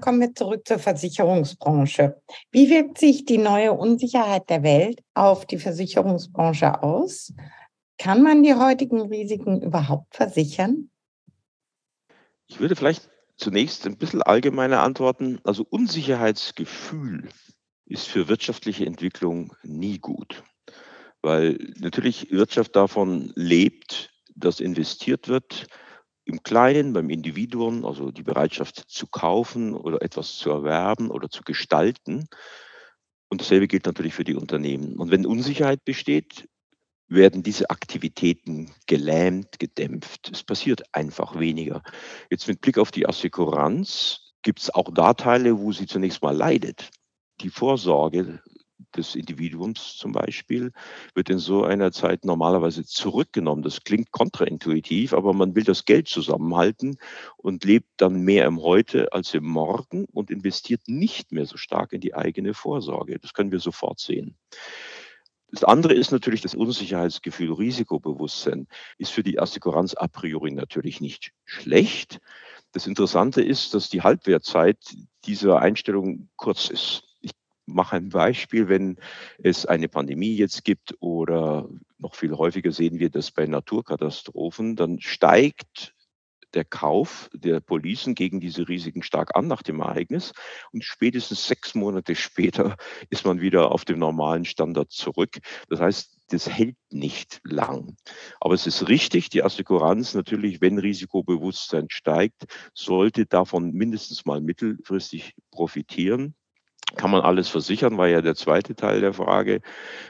Kommen 0.00 0.20
wir 0.20 0.34
zurück 0.34 0.66
zur 0.66 0.78
Versicherungsbranche. 0.78 2.20
Wie 2.50 2.70
wirkt 2.70 2.98
sich 2.98 3.24
die 3.24 3.38
neue 3.38 3.72
Unsicherheit 3.72 4.48
der 4.48 4.62
Welt 4.62 5.02
auf 5.14 5.46
die 5.46 5.58
Versicherungsbranche 5.58 6.82
aus? 6.82 7.32
Kann 7.98 8.22
man 8.22 8.42
die 8.42 8.54
heutigen 8.54 9.02
Risiken 9.02 9.60
überhaupt 9.60 10.14
versichern? 10.14 10.90
Ich 12.46 12.58
würde 12.58 12.76
vielleicht 12.76 13.10
zunächst 13.36 13.86
ein 13.86 13.96
bisschen 13.96 14.22
allgemeiner 14.22 14.82
antworten. 14.82 15.38
Also 15.44 15.66
Unsicherheitsgefühl 15.68 17.28
ist 17.84 18.08
für 18.08 18.28
wirtschaftliche 18.28 18.86
Entwicklung 18.86 19.54
nie 19.62 19.98
gut, 19.98 20.42
weil 21.22 21.58
natürlich 21.78 22.30
Wirtschaft 22.30 22.74
davon 22.76 23.32
lebt, 23.34 24.10
dass 24.34 24.60
investiert 24.60 25.28
wird, 25.28 25.66
im 26.30 26.42
Kleinen, 26.42 26.92
beim 26.92 27.10
Individuum, 27.10 27.84
also 27.84 28.10
die 28.10 28.22
Bereitschaft 28.22 28.84
zu 28.88 29.06
kaufen 29.06 29.74
oder 29.74 30.00
etwas 30.02 30.36
zu 30.36 30.50
erwerben 30.50 31.10
oder 31.10 31.28
zu 31.28 31.42
gestalten. 31.42 32.26
Und 33.28 33.40
dasselbe 33.40 33.68
gilt 33.68 33.86
natürlich 33.86 34.14
für 34.14 34.24
die 34.24 34.34
Unternehmen. 34.34 34.96
Und 34.96 35.10
wenn 35.10 35.26
Unsicherheit 35.26 35.84
besteht, 35.84 36.48
werden 37.08 37.42
diese 37.42 37.70
Aktivitäten 37.70 38.70
gelähmt, 38.86 39.58
gedämpft. 39.58 40.30
Es 40.32 40.42
passiert 40.42 40.82
einfach 40.92 41.38
weniger. 41.38 41.82
Jetzt 42.30 42.48
mit 42.48 42.60
Blick 42.60 42.78
auf 42.78 42.92
die 42.92 43.06
Assekuranz 43.06 44.32
gibt 44.42 44.60
es 44.60 44.70
auch 44.72 44.90
da 44.94 45.14
Teile, 45.14 45.58
wo 45.58 45.72
sie 45.72 45.86
zunächst 45.86 46.22
mal 46.22 46.36
leidet. 46.36 46.90
Die 47.40 47.50
Vorsorge 47.50 48.40
des 48.96 49.14
Individuums 49.14 49.96
zum 49.96 50.12
Beispiel 50.12 50.72
wird 51.14 51.30
in 51.30 51.38
so 51.38 51.64
einer 51.64 51.92
Zeit 51.92 52.24
normalerweise 52.24 52.84
zurückgenommen. 52.84 53.62
Das 53.62 53.84
klingt 53.84 54.10
kontraintuitiv, 54.10 55.12
aber 55.12 55.32
man 55.32 55.54
will 55.54 55.64
das 55.64 55.84
Geld 55.84 56.08
zusammenhalten 56.08 56.98
und 57.36 57.64
lebt 57.64 57.88
dann 57.96 58.22
mehr 58.22 58.46
im 58.46 58.60
Heute 58.62 59.12
als 59.12 59.34
im 59.34 59.44
Morgen 59.44 60.06
und 60.06 60.30
investiert 60.30 60.82
nicht 60.86 61.32
mehr 61.32 61.46
so 61.46 61.56
stark 61.56 61.92
in 61.92 62.00
die 62.00 62.14
eigene 62.14 62.54
Vorsorge. 62.54 63.18
Das 63.18 63.34
können 63.34 63.52
wir 63.52 63.60
sofort 63.60 63.98
sehen. 64.00 64.36
Das 65.52 65.64
andere 65.64 65.94
ist 65.94 66.12
natürlich 66.12 66.42
das 66.42 66.54
Unsicherheitsgefühl, 66.54 67.52
Risikobewusstsein 67.52 68.68
ist 68.98 69.10
für 69.10 69.24
die 69.24 69.40
Assekuranz 69.40 69.94
a 69.94 70.06
priori 70.06 70.52
natürlich 70.52 71.00
nicht 71.00 71.32
schlecht. 71.44 72.20
Das 72.72 72.86
Interessante 72.86 73.42
ist, 73.42 73.74
dass 73.74 73.90
die 73.90 74.02
Halbwertzeit 74.02 74.78
dieser 75.24 75.58
Einstellung 75.58 76.28
kurz 76.36 76.70
ist 76.70 77.09
mache 77.72 77.96
ein 77.96 78.08
Beispiel, 78.08 78.68
wenn 78.68 78.96
es 79.38 79.66
eine 79.66 79.88
Pandemie 79.88 80.34
jetzt 80.34 80.64
gibt 80.64 80.96
oder 81.00 81.68
noch 81.98 82.14
viel 82.14 82.36
häufiger 82.36 82.72
sehen 82.72 82.98
wir 82.98 83.10
das 83.10 83.30
bei 83.30 83.46
Naturkatastrophen, 83.46 84.76
dann 84.76 85.00
steigt 85.00 85.94
der 86.54 86.64
Kauf 86.64 87.30
der 87.32 87.60
Policen 87.60 88.14
gegen 88.14 88.40
diese 88.40 88.68
Risiken 88.68 89.02
stark 89.02 89.36
an 89.36 89.46
nach 89.46 89.62
dem 89.62 89.80
Ereignis. 89.80 90.32
Und 90.72 90.84
spätestens 90.84 91.46
sechs 91.46 91.74
Monate 91.74 92.14
später 92.14 92.76
ist 93.10 93.24
man 93.24 93.40
wieder 93.40 93.72
auf 93.72 93.84
dem 93.84 93.98
normalen 93.98 94.44
Standard 94.44 94.90
zurück. 94.90 95.38
Das 95.68 95.80
heißt, 95.80 96.18
das 96.28 96.48
hält 96.48 96.76
nicht 96.90 97.40
lang. 97.44 97.96
Aber 98.40 98.54
es 98.54 98.66
ist 98.66 98.88
richtig, 98.88 99.30
die 99.30 99.42
Assekuranz 99.42 100.14
natürlich, 100.14 100.60
wenn 100.60 100.78
Risikobewusstsein 100.78 101.86
steigt, 101.88 102.44
sollte 102.74 103.26
davon 103.26 103.72
mindestens 103.72 104.24
mal 104.24 104.40
mittelfristig 104.40 105.34
profitieren. 105.50 106.34
Kann 106.96 107.10
man 107.10 107.20
alles 107.20 107.48
versichern, 107.48 107.98
war 107.98 108.08
ja 108.08 108.20
der 108.20 108.34
zweite 108.34 108.74
Teil 108.74 109.00
der 109.00 109.12
Frage. 109.12 109.60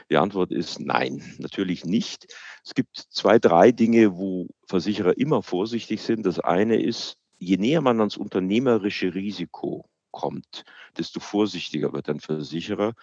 Die 0.09 0.17
Antwort 0.17 0.51
ist 0.51 0.79
nein, 0.79 1.35
natürlich 1.37 1.85
nicht. 1.85 2.27
Es 2.63 2.73
gibt 2.73 2.97
zwei, 2.97 3.39
drei 3.39 3.71
Dinge, 3.71 4.17
wo 4.17 4.47
Versicherer 4.67 5.17
immer 5.17 5.43
vorsichtig 5.43 6.01
sind. 6.01 6.25
Das 6.25 6.39
eine 6.39 6.81
ist, 6.81 7.17
je 7.37 7.57
näher 7.57 7.81
man 7.81 7.99
ans 7.99 8.17
unternehmerische 8.17 9.13
Risiko 9.13 9.85
kommt, 10.11 10.63
desto 10.97 11.19
vorsichtiger 11.19 11.93
wird 11.93 12.09
ein 12.09 12.19
Versicherer, 12.19 12.93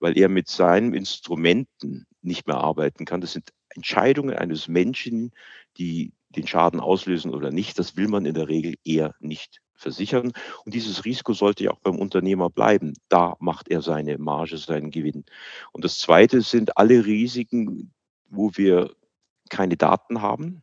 weil 0.00 0.16
er 0.16 0.28
mit 0.28 0.48
seinen 0.48 0.94
Instrumenten 0.94 2.06
nicht 2.22 2.46
mehr 2.46 2.56
arbeiten 2.56 3.04
kann. 3.04 3.20
Das 3.20 3.32
sind 3.32 3.52
Entscheidungen 3.70 4.34
eines 4.34 4.68
Menschen, 4.68 5.32
die 5.76 6.12
den 6.30 6.46
Schaden 6.46 6.80
auslösen 6.80 7.34
oder 7.34 7.50
nicht, 7.50 7.78
das 7.78 7.96
will 7.96 8.08
man 8.08 8.26
in 8.26 8.34
der 8.34 8.48
Regel 8.48 8.74
eher 8.84 9.14
nicht 9.20 9.60
versichern. 9.74 10.32
Und 10.64 10.74
dieses 10.74 11.04
Risiko 11.04 11.32
sollte 11.32 11.64
ja 11.64 11.70
auch 11.70 11.80
beim 11.80 11.98
Unternehmer 11.98 12.50
bleiben. 12.50 12.94
Da 13.08 13.36
macht 13.40 13.68
er 13.68 13.82
seine 13.82 14.18
Marge, 14.18 14.56
seinen 14.58 14.90
Gewinn. 14.90 15.24
Und 15.72 15.84
das 15.84 15.98
Zweite 15.98 16.42
sind 16.42 16.76
alle 16.76 17.04
Risiken, 17.04 17.92
wo 18.28 18.50
wir 18.54 18.94
keine 19.50 19.76
Daten 19.76 20.22
haben. 20.22 20.62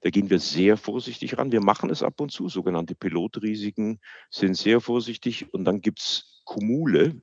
Da 0.00 0.10
gehen 0.10 0.30
wir 0.30 0.38
sehr 0.38 0.76
vorsichtig 0.76 1.38
ran. 1.38 1.52
Wir 1.52 1.60
machen 1.60 1.90
es 1.90 2.02
ab 2.02 2.20
und 2.20 2.30
zu. 2.30 2.48
Sogenannte 2.48 2.94
Pilotrisiken 2.94 4.00
sind 4.30 4.56
sehr 4.56 4.80
vorsichtig. 4.80 5.52
Und 5.52 5.64
dann 5.64 5.80
gibt 5.80 6.00
es 6.00 6.42
Kumule. 6.44 7.20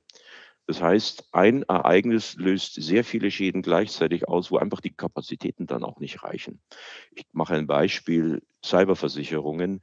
Das 0.66 0.82
heißt, 0.82 1.28
ein 1.32 1.62
Ereignis 1.62 2.34
löst 2.34 2.74
sehr 2.74 3.04
viele 3.04 3.30
Schäden 3.30 3.62
gleichzeitig 3.62 4.26
aus, 4.26 4.50
wo 4.50 4.58
einfach 4.58 4.80
die 4.80 4.94
Kapazitäten 4.94 5.66
dann 5.66 5.84
auch 5.84 6.00
nicht 6.00 6.24
reichen. 6.24 6.60
Ich 7.12 7.24
mache 7.32 7.54
ein 7.54 7.68
Beispiel, 7.68 8.42
Cyberversicherungen. 8.64 9.80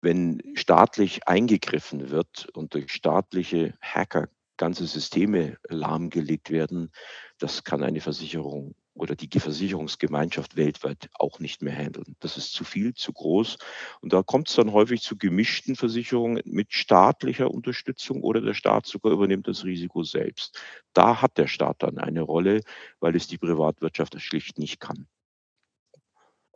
Wenn 0.00 0.42
staatlich 0.54 1.26
eingegriffen 1.26 2.10
wird 2.10 2.48
und 2.54 2.74
durch 2.74 2.92
staatliche 2.92 3.74
Hacker 3.80 4.28
ganze 4.56 4.86
Systeme 4.86 5.56
lahmgelegt 5.68 6.50
werden, 6.50 6.90
das 7.38 7.64
kann 7.64 7.82
eine 7.82 8.00
Versicherung 8.00 8.74
oder 8.98 9.14
die 9.14 9.40
Versicherungsgemeinschaft 9.40 10.56
weltweit 10.56 11.08
auch 11.14 11.38
nicht 11.38 11.62
mehr 11.62 11.74
handeln. 11.74 12.16
Das 12.18 12.36
ist 12.36 12.52
zu 12.52 12.64
viel, 12.64 12.94
zu 12.94 13.12
groß. 13.12 13.56
Und 14.00 14.12
da 14.12 14.22
kommt 14.22 14.48
es 14.48 14.56
dann 14.56 14.72
häufig 14.72 15.02
zu 15.02 15.16
gemischten 15.16 15.76
Versicherungen 15.76 16.42
mit 16.44 16.72
staatlicher 16.72 17.50
Unterstützung 17.50 18.22
oder 18.22 18.40
der 18.40 18.54
Staat 18.54 18.86
sogar 18.86 19.12
übernimmt 19.12 19.46
das 19.46 19.64
Risiko 19.64 20.02
selbst. 20.02 20.60
Da 20.92 21.22
hat 21.22 21.38
der 21.38 21.46
Staat 21.46 21.82
dann 21.82 21.98
eine 21.98 22.22
Rolle, 22.22 22.62
weil 23.00 23.14
es 23.14 23.28
die 23.28 23.38
Privatwirtschaft 23.38 24.20
schlicht 24.20 24.58
nicht 24.58 24.80
kann. 24.80 25.06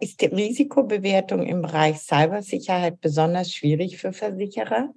Ist 0.02 0.20
die 0.20 0.26
Risikobewertung 0.26 1.46
im 1.46 1.62
Bereich 1.62 2.00
Cybersicherheit 2.00 3.00
besonders 3.00 3.52
schwierig 3.52 3.98
für 3.98 4.12
Versicherer? 4.12 4.92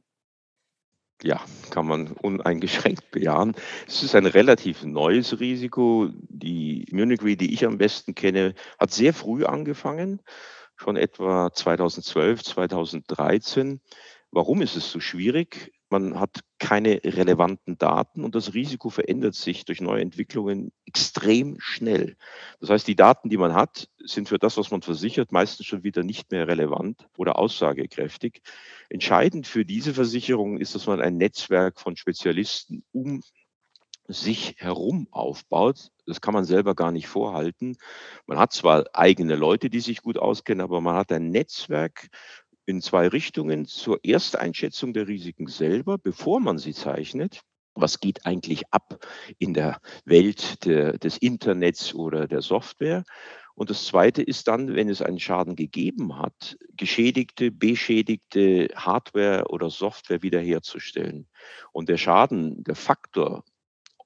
Ja, 1.21 1.39
kann 1.69 1.85
man 1.85 2.13
uneingeschränkt 2.13 3.11
bejahen. 3.11 3.53
Es 3.87 4.01
ist 4.01 4.15
ein 4.15 4.25
relativ 4.25 4.83
neues 4.83 5.39
Risiko. 5.39 6.09
Die 6.29 6.87
Munich 6.91 7.21
Re, 7.21 7.35
die 7.35 7.53
ich 7.53 7.67
am 7.67 7.77
besten 7.77 8.15
kenne, 8.15 8.55
hat 8.79 8.93
sehr 8.93 9.13
früh 9.13 9.45
angefangen, 9.45 10.23
schon 10.75 10.97
etwa 10.97 11.53
2012, 11.53 12.41
2013. 12.43 13.81
Warum 14.31 14.63
ist 14.63 14.75
es 14.75 14.89
so 14.89 14.99
schwierig? 14.99 15.71
Man 15.95 16.19
hat 16.19 16.41
keine 16.59 16.99
relevanten 17.05 17.77
Daten 17.77 18.25
und 18.25 18.35
das 18.35 18.53
Risiko 18.53 18.89
verändert 18.89 19.33
sich 19.33 19.63
durch 19.63 19.79
neue 19.79 20.01
Entwicklungen 20.01 20.73
extrem 20.85 21.55
schnell. 21.59 22.17
Das 22.59 22.69
heißt, 22.69 22.85
die 22.85 22.97
Daten, 22.97 23.29
die 23.29 23.37
man 23.37 23.53
hat, 23.53 23.87
sind 24.03 24.27
für 24.27 24.37
das, 24.37 24.57
was 24.57 24.71
man 24.71 24.81
versichert, 24.81 25.31
meistens 25.31 25.67
schon 25.67 25.83
wieder 25.83 26.03
nicht 26.03 26.31
mehr 26.31 26.49
relevant 26.49 27.07
oder 27.17 27.39
aussagekräftig. 27.39 28.41
Entscheidend 28.89 29.47
für 29.47 29.63
diese 29.63 29.93
Versicherung 29.93 30.57
ist, 30.57 30.75
dass 30.75 30.85
man 30.85 30.99
ein 30.99 31.15
Netzwerk 31.15 31.79
von 31.79 31.95
Spezialisten 31.95 32.83
um 32.91 33.21
sich 34.07 34.55
herum 34.57 35.07
aufbaut. 35.11 35.91
Das 36.05 36.21
kann 36.21 36.33
man 36.33 36.45
selber 36.45 36.75
gar 36.75 36.91
nicht 36.91 37.07
vorhalten. 37.07 37.77
Man 38.27 38.37
hat 38.37 38.51
zwar 38.51 38.85
eigene 38.93 39.35
Leute, 39.35 39.69
die 39.69 39.79
sich 39.79 40.01
gut 40.01 40.17
auskennen, 40.17 40.61
aber 40.61 40.81
man 40.81 40.95
hat 40.95 41.11
ein 41.11 41.29
Netzwerk 41.29 42.09
in 42.65 42.81
zwei 42.81 43.07
Richtungen 43.07 43.65
zur 43.65 43.99
Ersteinschätzung 44.03 44.93
der 44.93 45.07
Risiken 45.07 45.47
selber, 45.47 45.97
bevor 45.97 46.39
man 46.39 46.57
sie 46.57 46.73
zeichnet. 46.73 47.41
Was 47.73 47.99
geht 47.99 48.25
eigentlich 48.25 48.63
ab 48.71 49.05
in 49.37 49.53
der 49.53 49.81
Welt 50.05 50.65
der, 50.65 50.97
des 50.97 51.17
Internets 51.17 51.93
oder 51.93 52.27
der 52.27 52.41
Software? 52.41 53.03
Und 53.53 53.69
das 53.69 53.85
Zweite 53.85 54.21
ist 54.21 54.47
dann, 54.47 54.75
wenn 54.75 54.89
es 54.89 55.01
einen 55.01 55.19
Schaden 55.19 55.55
gegeben 55.55 56.17
hat, 56.17 56.57
geschädigte, 56.75 57.51
beschädigte 57.51 58.67
Hardware 58.75 59.45
oder 59.47 59.69
Software 59.69 60.21
wiederherzustellen. 60.21 61.27
Und 61.71 61.87
der 61.87 61.97
Schaden, 61.97 62.63
der 62.65 62.75
Faktor, 62.75 63.45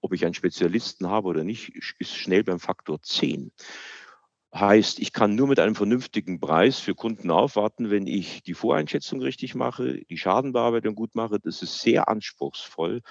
ob 0.01 0.13
ich 0.13 0.23
einen 0.23 0.35
Spezialisten 0.35 1.07
habe 1.07 1.27
oder 1.27 1.43
nicht, 1.43 1.69
ist 1.99 2.15
schnell 2.15 2.43
beim 2.43 2.59
Faktor 2.59 3.01
10. 3.01 3.51
Heißt, 4.53 4.99
ich 4.99 5.13
kann 5.13 5.35
nur 5.35 5.47
mit 5.47 5.59
einem 5.59 5.75
vernünftigen 5.75 6.39
Preis 6.39 6.79
für 6.79 6.95
Kunden 6.95 7.29
aufwarten, 7.29 7.91
wenn 7.91 8.07
ich 8.07 8.41
die 8.41 8.55
Voreinschätzung 8.55 9.21
richtig 9.21 9.53
mache, 9.53 10.01
die 10.09 10.17
Schadenbearbeitung 10.17 10.95
gut 10.95 11.13
mache. 11.13 11.39
Das 11.39 11.61
ist 11.61 11.81
sehr 11.81 12.09
anspruchsvoll. 12.09 13.01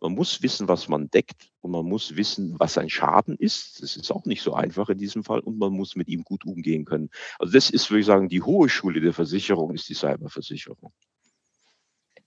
Man 0.00 0.14
muss 0.14 0.42
wissen, 0.42 0.66
was 0.66 0.88
man 0.88 1.08
deckt 1.08 1.52
und 1.60 1.70
man 1.70 1.84
muss 1.84 2.16
wissen, 2.16 2.58
was 2.58 2.76
ein 2.76 2.90
Schaden 2.90 3.36
ist. 3.36 3.82
Das 3.82 3.96
ist 3.96 4.10
auch 4.10 4.24
nicht 4.24 4.42
so 4.42 4.54
einfach 4.54 4.88
in 4.88 4.98
diesem 4.98 5.22
Fall 5.22 5.38
und 5.40 5.58
man 5.58 5.72
muss 5.72 5.94
mit 5.94 6.08
ihm 6.08 6.24
gut 6.24 6.44
umgehen 6.44 6.84
können. 6.84 7.10
Also 7.38 7.52
das 7.52 7.70
ist, 7.70 7.88
würde 7.90 8.00
ich 8.00 8.06
sagen, 8.06 8.28
die 8.28 8.42
hohe 8.42 8.68
Schule 8.68 9.00
der 9.00 9.12
Versicherung 9.12 9.72
ist 9.74 9.88
die 9.88 9.94
Cyberversicherung. 9.94 10.92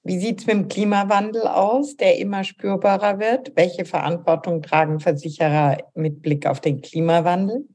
Wie 0.03 0.19
sieht 0.19 0.39
es 0.39 0.47
mit 0.47 0.55
dem 0.55 0.67
Klimawandel 0.67 1.47
aus, 1.47 1.97
der 1.97 2.17
immer 2.17 2.43
spürbarer 2.43 3.19
wird? 3.19 3.53
Welche 3.55 3.85
Verantwortung 3.85 4.61
tragen 4.61 4.99
Versicherer 4.99 5.77
mit 5.95 6.21
Blick 6.21 6.45
auf 6.45 6.61
den 6.61 6.81
Klimawandel? 6.81 7.67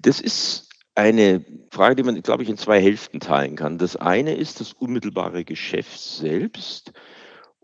Das 0.00 0.20
ist 0.20 0.68
eine 0.94 1.44
Frage, 1.70 1.96
die 1.96 2.02
man, 2.02 2.20
glaube 2.22 2.42
ich, 2.42 2.48
in 2.48 2.56
zwei 2.56 2.80
Hälften 2.80 3.20
teilen 3.20 3.56
kann. 3.56 3.78
Das 3.78 3.96
eine 3.96 4.34
ist 4.34 4.60
das 4.60 4.72
unmittelbare 4.72 5.44
Geschäft 5.44 5.98
selbst. 5.98 6.92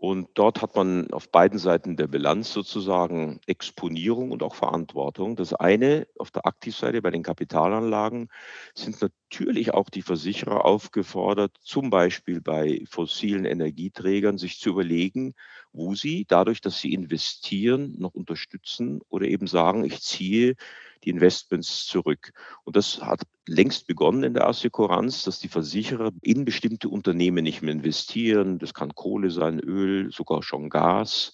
Und 0.01 0.29
dort 0.35 0.61
hat 0.61 0.77
man 0.77 1.11
auf 1.11 1.29
beiden 1.29 1.59
Seiten 1.59 1.97
der 1.97 2.07
Bilanz 2.07 2.53
sozusagen 2.53 3.41
Exponierung 3.47 4.31
und 4.31 4.43
auch 4.43 4.55
Verantwortung. 4.55 5.35
Das 5.35 5.53
eine 5.53 6.07
auf 6.17 6.31
der 6.31 6.45
Aktivseite 6.45 7.01
bei 7.01 7.11
den 7.11 7.21
Kapitalanlagen 7.21 8.29
sind 8.73 9.01
natürlich 9.01 9.73
auch 9.73 9.89
die 9.89 10.01
Versicherer 10.01 10.63
aufgefordert, 10.63 11.57
zum 11.59 11.89
Beispiel 11.89 12.39
bei 12.39 12.81
fossilen 12.89 13.43
Energieträgern 13.43 14.37
sich 14.37 14.61
zu 14.61 14.69
überlegen, 14.69 15.33
wo 15.71 15.95
sie 15.95 16.25
dadurch, 16.27 16.61
dass 16.61 16.79
sie 16.79 16.93
investieren, 16.93 17.95
noch 17.97 18.13
unterstützen 18.13 19.01
oder 19.09 19.27
eben 19.27 19.47
sagen, 19.47 19.85
ich 19.85 20.01
ziehe 20.01 20.55
die 21.03 21.09
Investments 21.09 21.85
zurück. 21.85 22.33
Und 22.63 22.75
das 22.75 23.01
hat 23.01 23.21
längst 23.47 23.87
begonnen 23.87 24.23
in 24.23 24.33
der 24.33 24.47
Assekuranz, 24.47 25.23
dass 25.23 25.39
die 25.39 25.47
Versicherer 25.47 26.11
in 26.21 26.45
bestimmte 26.45 26.89
Unternehmen 26.89 27.43
nicht 27.43 27.61
mehr 27.61 27.73
investieren. 27.73 28.59
Das 28.59 28.73
kann 28.73 28.95
Kohle 28.95 29.31
sein, 29.31 29.59
Öl, 29.59 30.11
sogar 30.11 30.43
schon 30.43 30.69
Gas. 30.69 31.33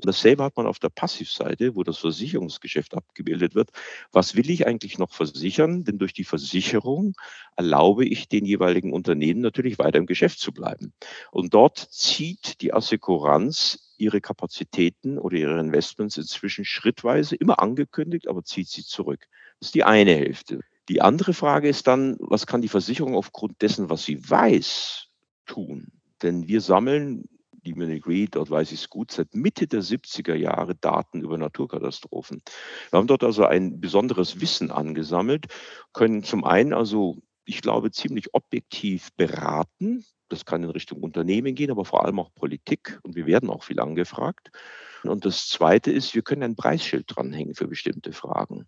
Dasselbe 0.00 0.44
hat 0.44 0.56
man 0.56 0.66
auf 0.66 0.78
der 0.78 0.88
Passivseite, 0.88 1.74
wo 1.74 1.82
das 1.82 1.98
Versicherungsgeschäft 1.98 2.94
abgebildet 2.94 3.54
wird. 3.54 3.70
Was 4.12 4.36
will 4.36 4.50
ich 4.50 4.66
eigentlich 4.66 4.98
noch 4.98 5.12
versichern? 5.12 5.84
Denn 5.84 5.98
durch 5.98 6.12
die 6.12 6.24
Versicherung 6.24 7.14
erlaube 7.56 8.04
ich 8.04 8.28
den 8.28 8.44
jeweiligen 8.44 8.92
Unternehmen 8.92 9.40
natürlich 9.40 9.78
weiter 9.78 9.98
im 9.98 10.06
Geschäft 10.06 10.38
zu 10.38 10.52
bleiben. 10.52 10.92
Und 11.30 11.54
dort 11.54 11.78
zieht 11.78 12.60
die 12.60 12.72
Assekuranz 12.72 13.94
ihre 13.98 14.20
Kapazitäten 14.20 15.18
oder 15.18 15.36
ihre 15.36 15.60
Investments 15.60 16.16
inzwischen 16.16 16.64
schrittweise, 16.64 17.36
immer 17.36 17.60
angekündigt, 17.60 18.28
aber 18.28 18.42
zieht 18.42 18.68
sie 18.68 18.84
zurück. 18.84 19.26
Das 19.58 19.68
ist 19.68 19.74
die 19.74 19.84
eine 19.84 20.14
Hälfte. 20.14 20.60
Die 20.88 21.02
andere 21.02 21.34
Frage 21.34 21.68
ist 21.68 21.86
dann, 21.86 22.16
was 22.18 22.46
kann 22.46 22.62
die 22.62 22.68
Versicherung 22.68 23.14
aufgrund 23.14 23.62
dessen, 23.62 23.90
was 23.90 24.04
sie 24.04 24.28
weiß, 24.28 25.06
tun? 25.46 25.92
Denn 26.22 26.48
wir 26.48 26.60
sammeln, 26.60 27.28
Munich 27.64 28.06
Re, 28.06 28.26
dort 28.26 28.50
weiß 28.50 28.72
ich 28.72 28.80
es 28.80 28.90
gut, 28.90 29.10
seit 29.10 29.34
Mitte 29.34 29.66
der 29.66 29.82
70er 29.82 30.34
Jahre 30.34 30.74
Daten 30.74 31.20
über 31.20 31.38
Naturkatastrophen. 31.38 32.42
Wir 32.90 32.98
haben 32.98 33.06
dort 33.06 33.24
also 33.24 33.44
ein 33.44 33.80
besonderes 33.80 34.40
Wissen 34.40 34.70
angesammelt, 34.70 35.46
können 35.92 36.22
zum 36.22 36.44
einen 36.44 36.72
also 36.72 37.18
ich 37.44 37.62
glaube, 37.62 37.90
ziemlich 37.90 38.32
objektiv 38.32 39.10
beraten, 39.16 40.04
das 40.28 40.44
kann 40.44 40.62
in 40.62 40.70
Richtung 40.70 41.02
Unternehmen 41.02 41.54
gehen, 41.54 41.70
aber 41.70 41.84
vor 41.84 42.04
allem 42.04 42.20
auch 42.20 42.32
Politik. 42.34 43.00
Und 43.02 43.16
wir 43.16 43.26
werden 43.26 43.50
auch 43.50 43.64
viel 43.64 43.80
angefragt. 43.80 44.50
Und 45.02 45.24
das 45.24 45.48
Zweite 45.48 45.90
ist, 45.90 46.14
wir 46.14 46.22
können 46.22 46.42
ein 46.42 46.56
Preisschild 46.56 47.04
dranhängen 47.08 47.54
für 47.54 47.66
bestimmte 47.66 48.12
Fragen. 48.12 48.66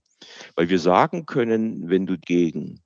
Weil 0.56 0.68
wir 0.68 0.78
sagen 0.78 1.26
können, 1.26 1.88
wenn 1.88 2.06
du 2.06 2.18
gegen 2.18 2.82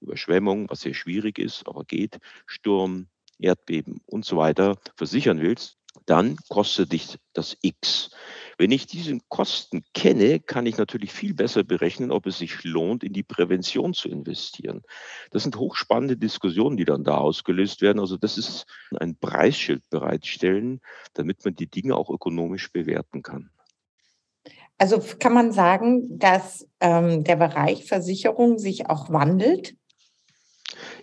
Überschwemmung, 0.00 0.70
was 0.70 0.80
sehr 0.80 0.94
schwierig 0.94 1.38
ist, 1.38 1.66
aber 1.68 1.84
geht, 1.84 2.18
Sturm, 2.46 3.08
Erdbeben 3.38 4.00
und 4.06 4.24
so 4.24 4.36
weiter 4.36 4.76
versichern 4.96 5.40
willst, 5.40 5.78
dann 6.06 6.36
kostet 6.48 6.92
dich 6.92 7.18
das 7.32 7.56
X. 7.62 8.10
Wenn 8.58 8.70
ich 8.70 8.86
diese 8.86 9.18
Kosten 9.28 9.84
kenne, 9.94 10.40
kann 10.40 10.66
ich 10.66 10.76
natürlich 10.76 11.12
viel 11.12 11.34
besser 11.34 11.64
berechnen, 11.64 12.10
ob 12.10 12.26
es 12.26 12.38
sich 12.38 12.62
lohnt, 12.64 13.02
in 13.04 13.12
die 13.12 13.22
Prävention 13.22 13.94
zu 13.94 14.08
investieren. 14.08 14.82
Das 15.30 15.42
sind 15.42 15.56
hochspannende 15.56 16.16
Diskussionen, 16.16 16.76
die 16.76 16.84
dann 16.84 17.04
da 17.04 17.16
ausgelöst 17.16 17.80
werden. 17.80 18.00
Also 18.00 18.16
das 18.16 18.38
ist 18.38 18.66
ein 18.98 19.16
Preisschild 19.16 19.88
bereitstellen, 19.90 20.80
damit 21.14 21.44
man 21.44 21.54
die 21.54 21.70
Dinge 21.70 21.96
auch 21.96 22.10
ökonomisch 22.10 22.70
bewerten 22.72 23.22
kann. 23.22 23.50
Also 24.76 25.00
kann 25.18 25.32
man 25.32 25.52
sagen, 25.52 26.18
dass 26.18 26.68
ähm, 26.80 27.24
der 27.24 27.36
Bereich 27.36 27.86
Versicherung 27.86 28.58
sich 28.58 28.90
auch 28.90 29.10
wandelt? 29.10 29.76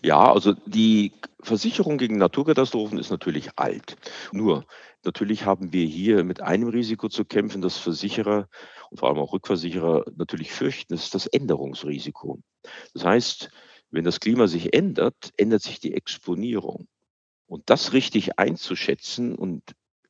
Ja, 0.02 0.32
also 0.32 0.54
die 0.66 1.14
Versicherung 1.42 1.98
gegen 1.98 2.18
Naturkatastrophen 2.18 2.98
ist 2.98 3.10
natürlich 3.10 3.58
alt. 3.58 3.98
Nur, 4.32 4.66
natürlich 5.04 5.46
haben 5.46 5.74
wir 5.74 5.86
hier 5.86 6.24
mit 6.24 6.42
einem 6.42 6.70
Risiko 6.70 7.10
zu 7.10 7.26
kämpfen, 7.26 7.62
das 7.62 7.78
Versicherer 7.78 8.48
und 8.90 9.00
vor 9.00 9.10
allem 9.10 9.18
auch 9.20 9.34
Rückversicherer 9.34 10.06
natürlich 10.16 10.52
fürchten, 10.52 10.94
das 10.94 11.06
ist 11.06 11.16
das 11.16 11.28
Änderungsrisiko. 11.28 12.40
Das 12.94 13.06
heißt, 13.06 13.50
wenn 13.90 14.04
das 14.04 14.20
Klima 14.20 14.48
sich 14.48 14.74
ändert, 14.74 15.32
ändert 15.38 15.62
sich 15.64 15.80
die 15.80 15.94
Exponierung. 15.94 16.88
Und 17.48 17.70
das 17.70 17.92
richtig 17.92 18.40
einzuschätzen 18.40 19.36
und 19.36 19.62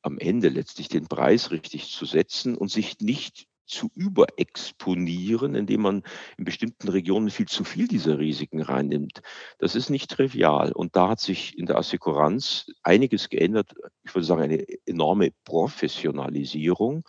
am 0.02 0.18
Ende 0.18 0.48
letztlich 0.48 0.88
den 0.88 1.08
Preis 1.08 1.50
richtig 1.50 1.90
zu 1.90 2.04
setzen 2.04 2.56
und 2.56 2.70
sich 2.70 3.00
nicht 3.00 3.46
zu 3.72 3.90
überexponieren, 3.94 5.54
indem 5.54 5.82
man 5.82 6.02
in 6.36 6.44
bestimmten 6.44 6.88
Regionen 6.88 7.30
viel 7.30 7.46
zu 7.46 7.64
viel 7.64 7.88
dieser 7.88 8.18
Risiken 8.18 8.60
reinnimmt. 8.62 9.22
Das 9.58 9.74
ist 9.74 9.90
nicht 9.90 10.10
trivial. 10.10 10.72
Und 10.72 10.94
da 10.94 11.08
hat 11.08 11.20
sich 11.20 11.58
in 11.58 11.66
der 11.66 11.78
Assekuranz 11.78 12.66
einiges 12.82 13.28
geändert. 13.28 13.74
Ich 14.04 14.14
würde 14.14 14.26
sagen, 14.26 14.42
eine 14.42 14.64
enorme 14.86 15.30
Professionalisierung. 15.44 17.04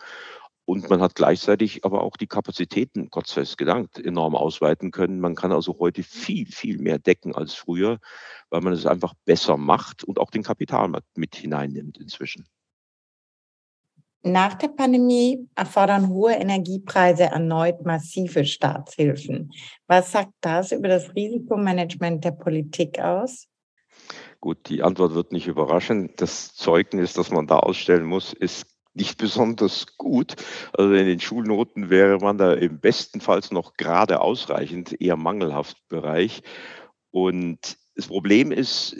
Und 0.65 0.89
man 0.89 1.01
hat 1.01 1.15
gleichzeitig 1.15 1.83
aber 1.83 2.01
auch 2.01 2.15
die 2.15 2.27
Kapazitäten, 2.27 3.09
Gott 3.09 3.27
sei 3.27 3.43
Dank, 3.65 3.97
enorm 3.97 4.35
ausweiten 4.35 4.91
können. 4.91 5.19
Man 5.19 5.35
kann 5.35 5.51
also 5.51 5.77
heute 5.79 6.03
viel, 6.03 6.47
viel 6.47 6.77
mehr 6.77 6.99
decken 6.99 7.35
als 7.35 7.53
früher, 7.53 7.99
weil 8.49 8.61
man 8.61 8.71
es 8.71 8.85
einfach 8.85 9.13
besser 9.25 9.57
macht 9.57 10.05
und 10.05 10.19
auch 10.19 10.31
den 10.31 10.43
Kapitalmarkt 10.43 11.17
mit 11.17 11.35
hineinnimmt 11.35 11.97
inzwischen. 11.97 12.47
Nach 14.25 14.53
der 14.53 14.69
Pandemie 14.69 15.49
erfordern 15.53 16.07
hohe 16.07 16.33
Energiepreise 16.33 17.23
erneut 17.23 17.85
massive 17.85 18.45
Staatshilfen. 18.45 19.51
Was 19.87 20.13
sagt 20.13 20.31
das 20.39 20.71
über 20.71 20.87
das 20.87 21.13
Risikomanagement 21.13 22.23
der 22.23 22.31
Politik 22.31 22.99
aus? 22.99 23.49
Gut, 24.39 24.69
die 24.69 24.81
Antwort 24.81 25.13
wird 25.13 25.33
nicht 25.33 25.47
überraschen. 25.47 26.11
Das 26.15 26.53
Zeugnis, 26.53 27.11
das 27.13 27.31
man 27.31 27.47
da 27.47 27.59
ausstellen 27.59 28.05
muss, 28.05 28.31
ist 28.31 28.65
nicht 28.93 29.17
besonders 29.17 29.97
gut. 29.97 30.35
Also 30.71 30.93
in 30.93 31.05
den 31.05 31.19
Schulnoten 31.19 31.89
wäre 31.89 32.17
man 32.19 32.37
da 32.37 32.53
im 32.53 32.79
bestenfalls 32.79 33.51
noch 33.51 33.73
gerade 33.73 34.21
ausreichend, 34.21 35.01
eher 35.01 35.17
mangelhaft 35.17 35.77
Bereich. 35.89 36.43
Und 37.11 37.77
das 37.95 38.07
Problem 38.07 38.51
ist, 38.51 38.95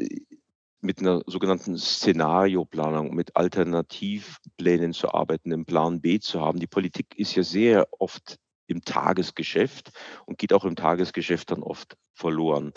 mit 0.84 1.00
einer 1.00 1.22
sogenannten 1.26 1.78
Szenarioplanung, 1.78 3.16
mit 3.16 3.36
Alternativplänen 3.36 4.94
zu 4.94 5.14
arbeiten, 5.14 5.54
einen 5.54 5.66
Plan 5.66 6.02
B 6.02 6.20
zu 6.20 6.42
haben. 6.42 6.60
Die 6.60 6.68
Politik 6.68 7.18
ist 7.18 7.36
ja 7.36 7.44
sehr 7.44 7.88
oft 8.00 8.38
im 8.68 8.82
Tagesgeschäft 8.84 9.92
und 10.26 10.38
geht 10.38 10.54
auch 10.54 10.66
im 10.66 10.76
Tagesgeschäft 10.76 11.52
dann 11.52 11.64
oft 11.64 11.98
verloren. 12.14 12.74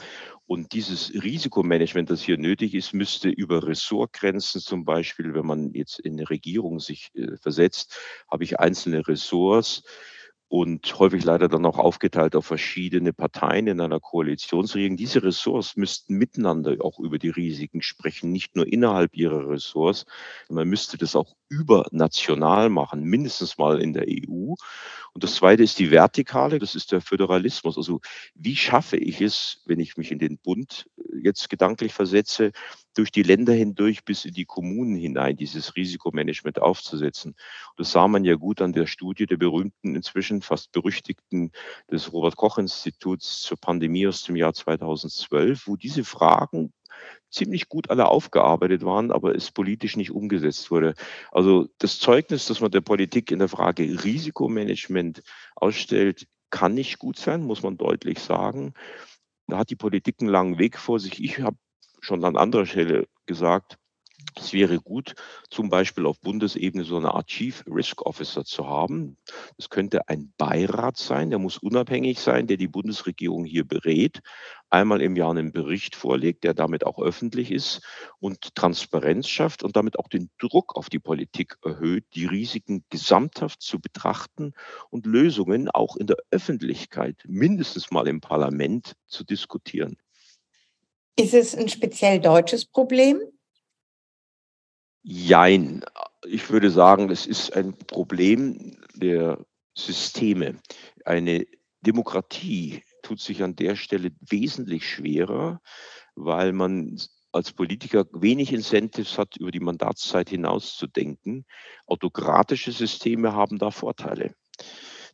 Und 0.46 0.72
dieses 0.72 1.12
Risikomanagement, 1.12 2.08
das 2.08 2.22
hier 2.22 2.38
nötig 2.38 2.74
ist, 2.74 2.94
müsste 2.94 3.28
über 3.28 3.66
Ressortgrenzen 3.66 4.60
zum 4.60 4.84
Beispiel, 4.84 5.34
wenn 5.34 5.46
man 5.46 5.72
jetzt 5.72 5.98
in 5.98 6.14
eine 6.14 6.30
Regierung 6.30 6.78
sich 6.78 7.10
äh, 7.14 7.36
versetzt, 7.36 7.98
habe 8.30 8.44
ich 8.44 8.60
einzelne 8.60 9.06
Ressorts, 9.06 9.82
und 10.48 10.98
häufig 10.98 11.24
leider 11.24 11.48
dann 11.48 11.66
auch 11.66 11.78
aufgeteilt 11.78 12.36
auf 12.36 12.46
verschiedene 12.46 13.12
Parteien 13.12 13.66
in 13.66 13.80
einer 13.80 13.98
Koalitionsregierung. 13.98 14.96
Diese 14.96 15.22
Ressorts 15.22 15.76
müssten 15.76 16.14
miteinander 16.14 16.76
auch 16.80 17.00
über 17.00 17.18
die 17.18 17.30
Risiken 17.30 17.82
sprechen, 17.82 18.30
nicht 18.30 18.54
nur 18.54 18.66
innerhalb 18.66 19.16
ihrer 19.16 19.48
Ressorts. 19.48 20.06
Man 20.48 20.68
müsste 20.68 20.98
das 20.98 21.16
auch 21.16 21.34
übernational 21.48 22.70
machen, 22.70 23.02
mindestens 23.02 23.58
mal 23.58 23.80
in 23.80 23.92
der 23.92 24.06
EU. 24.08 24.54
Und 25.12 25.24
das 25.24 25.34
Zweite 25.34 25.64
ist 25.64 25.78
die 25.80 25.90
Vertikale, 25.90 26.58
das 26.60 26.76
ist 26.76 26.92
der 26.92 27.00
Föderalismus. 27.00 27.76
Also 27.76 28.00
wie 28.34 28.54
schaffe 28.54 28.96
ich 28.98 29.20
es, 29.20 29.62
wenn 29.66 29.80
ich 29.80 29.96
mich 29.96 30.12
in 30.12 30.18
den 30.20 30.38
Bund 30.38 30.88
jetzt 31.22 31.50
gedanklich 31.50 31.92
versetze, 31.92 32.52
durch 32.96 33.12
die 33.12 33.22
Länder 33.22 33.52
hindurch 33.52 34.04
bis 34.04 34.24
in 34.24 34.34
die 34.34 34.44
Kommunen 34.44 34.96
hinein 34.96 35.36
dieses 35.36 35.76
Risikomanagement 35.76 36.60
aufzusetzen. 36.60 37.34
Das 37.76 37.92
sah 37.92 38.08
man 38.08 38.24
ja 38.24 38.34
gut 38.34 38.60
an 38.60 38.72
der 38.72 38.86
Studie 38.86 39.26
der 39.26 39.36
berühmten, 39.36 39.94
inzwischen 39.94 40.42
fast 40.42 40.72
berüchtigten 40.72 41.52
des 41.90 42.12
Robert 42.12 42.36
Koch 42.36 42.58
Instituts 42.58 43.42
zur 43.42 43.58
Pandemie 43.58 44.06
aus 44.06 44.22
dem 44.22 44.36
Jahr 44.36 44.54
2012, 44.54 45.66
wo 45.66 45.76
diese 45.76 46.04
Fragen 46.04 46.72
ziemlich 47.30 47.68
gut 47.68 47.90
alle 47.90 48.08
aufgearbeitet 48.08 48.84
waren, 48.84 49.12
aber 49.12 49.34
es 49.34 49.50
politisch 49.50 49.96
nicht 49.96 50.10
umgesetzt 50.10 50.70
wurde. 50.70 50.94
Also 51.30 51.68
das 51.78 51.98
Zeugnis, 51.98 52.46
das 52.46 52.60
man 52.60 52.70
der 52.70 52.80
Politik 52.80 53.30
in 53.30 53.40
der 53.40 53.48
Frage 53.48 53.82
Risikomanagement 54.04 55.22
ausstellt, 55.54 56.26
kann 56.50 56.74
nicht 56.74 56.98
gut 56.98 57.18
sein, 57.18 57.42
muss 57.42 57.62
man 57.62 57.76
deutlich 57.76 58.20
sagen. 58.20 58.72
Da 59.48 59.58
hat 59.58 59.70
die 59.70 59.76
Politik 59.76 60.16
einen 60.20 60.30
langen 60.30 60.58
Weg 60.58 60.78
vor 60.78 60.98
sich. 60.98 61.22
Ich 61.22 61.40
habe 61.40 61.56
schon 62.06 62.24
an 62.24 62.36
anderer 62.36 62.66
Stelle 62.66 63.08
gesagt, 63.26 63.78
es 64.38 64.52
wäre 64.52 64.80
gut, 64.80 65.14
zum 65.50 65.70
Beispiel 65.70 66.06
auf 66.06 66.20
Bundesebene 66.20 66.84
so 66.84 66.96
eine 66.96 67.14
Art 67.14 67.28
Chief 67.28 67.64
Risk 67.66 68.02
Officer 68.02 68.44
zu 68.44 68.66
haben. 68.66 69.16
Das 69.56 69.70
könnte 69.70 70.08
ein 70.08 70.32
Beirat 70.36 70.98
sein, 70.98 71.30
der 71.30 71.38
muss 71.38 71.58
unabhängig 71.58 72.20
sein, 72.20 72.46
der 72.46 72.56
die 72.56 72.68
Bundesregierung 72.68 73.44
hier 73.44 73.66
berät, 73.66 74.20
einmal 74.70 75.00
im 75.00 75.16
Jahr 75.16 75.30
einen 75.30 75.52
Bericht 75.52 75.96
vorlegt, 75.96 76.44
der 76.44 76.54
damit 76.54 76.84
auch 76.84 76.98
öffentlich 76.98 77.50
ist 77.50 77.82
und 78.18 78.54
Transparenz 78.54 79.28
schafft 79.28 79.62
und 79.62 79.76
damit 79.76 79.98
auch 79.98 80.08
den 80.08 80.30
Druck 80.38 80.76
auf 80.76 80.90
die 80.90 80.98
Politik 80.98 81.56
erhöht, 81.64 82.04
die 82.14 82.26
Risiken 82.26 82.84
gesamthaft 82.90 83.62
zu 83.62 83.80
betrachten 83.80 84.52
und 84.90 85.06
Lösungen 85.06 85.70
auch 85.70 85.96
in 85.96 86.06
der 86.06 86.18
Öffentlichkeit, 86.30 87.22
mindestens 87.26 87.90
mal 87.90 88.06
im 88.06 88.20
Parlament, 88.20 88.94
zu 89.06 89.24
diskutieren. 89.24 89.96
Ist 91.18 91.32
es 91.32 91.54
ein 91.54 91.68
speziell 91.68 92.20
deutsches 92.20 92.66
Problem? 92.66 93.20
Jein. 95.02 95.82
Ich 96.26 96.50
würde 96.50 96.70
sagen, 96.70 97.10
es 97.10 97.26
ist 97.26 97.54
ein 97.54 97.76
Problem 97.76 98.76
der 98.94 99.38
Systeme. 99.74 100.60
Eine 101.04 101.46
Demokratie 101.80 102.82
tut 103.02 103.20
sich 103.20 103.42
an 103.42 103.56
der 103.56 103.76
Stelle 103.76 104.10
wesentlich 104.20 104.86
schwerer, 104.88 105.60
weil 106.16 106.52
man 106.52 107.00
als 107.32 107.52
Politiker 107.52 108.04
wenig 108.12 108.52
Incentives 108.52 109.16
hat, 109.16 109.36
über 109.36 109.50
die 109.50 109.60
Mandatszeit 109.60 110.28
hinaus 110.28 110.76
zu 110.76 110.86
denken. 110.86 111.46
Autokratische 111.86 112.72
Systeme 112.72 113.32
haben 113.32 113.58
da 113.58 113.70
Vorteile. 113.70 114.34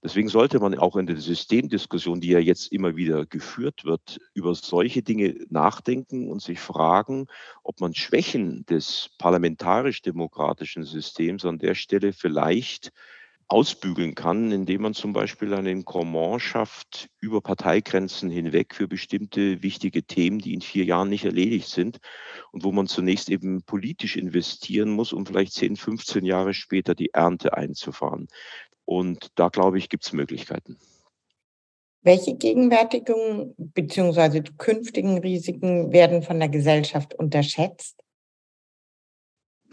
Deswegen 0.05 0.29
sollte 0.29 0.59
man 0.59 0.77
auch 0.77 0.97
in 0.97 1.07
der 1.07 1.17
Systemdiskussion, 1.17 2.21
die 2.21 2.31
ja 2.31 2.41
jetzt 2.41 2.73
immer 2.73 2.97
wieder 2.97 3.25
geführt 3.25 3.85
wird, 3.85 4.19
über 4.35 4.55
solche 4.55 5.03
Dinge 5.03 5.37
nachdenken 5.49 6.29
und 6.29 6.43
sich 6.43 6.59
fragen, 6.59 7.27
ob 7.63 7.81
man 7.81 7.95
Schwächen 7.95 8.67
des 8.67 9.11
parlamentarisch-demokratischen 9.19 10.83
Systems 10.83 11.45
an 11.45 11.59
der 11.59 11.77
Stelle 11.77 12.13
vielleicht 12.13 12.91
ausbügeln 13.53 14.15
kann, 14.15 14.51
indem 14.51 14.83
man 14.83 14.95
zum 14.95 15.13
Beispiel 15.13 15.53
einen 15.53 15.85
Kommand 15.85 16.41
schafft 16.41 17.09
über 17.21 17.43
Parteigrenzen 17.43 18.31
hinweg 18.31 18.75
für 18.75 18.89
bestimmte 18.89 19.63
wichtige 19.63 20.05
Themen, 20.05 20.39
die 20.39 20.55
in 20.55 20.63
vier 20.63 20.85
Jahren 20.85 21.11
nicht 21.11 21.27
erledigt 21.27 21.69
sind 21.69 21.99
und 22.51 22.65
wo 22.65 22.73
man 22.73 22.87
zunächst 22.87 23.29
eben 23.29 23.63
politisch 23.63 24.17
investieren 24.17 24.91
muss, 24.91 25.13
um 25.13 25.27
vielleicht 25.27 25.53
10, 25.53 25.77
15 25.77 26.25
Jahre 26.25 26.55
später 26.55 26.95
die 26.95 27.11
Ernte 27.13 27.55
einzufahren. 27.55 28.27
Und 28.85 29.31
da, 29.37 29.49
glaube 29.49 29.79
ich, 29.79 29.89
gibt 29.89 30.05
es 30.05 30.13
Möglichkeiten. 30.13 30.77
Welche 32.03 32.35
gegenwärtigen 32.35 33.55
bzw. 33.57 34.43
künftigen 34.59 35.19
Risiken 35.19 35.93
werden 35.93 36.23
von 36.23 36.41
der 36.41 36.49
Gesellschaft 36.49 37.15
unterschätzt? 37.15 38.03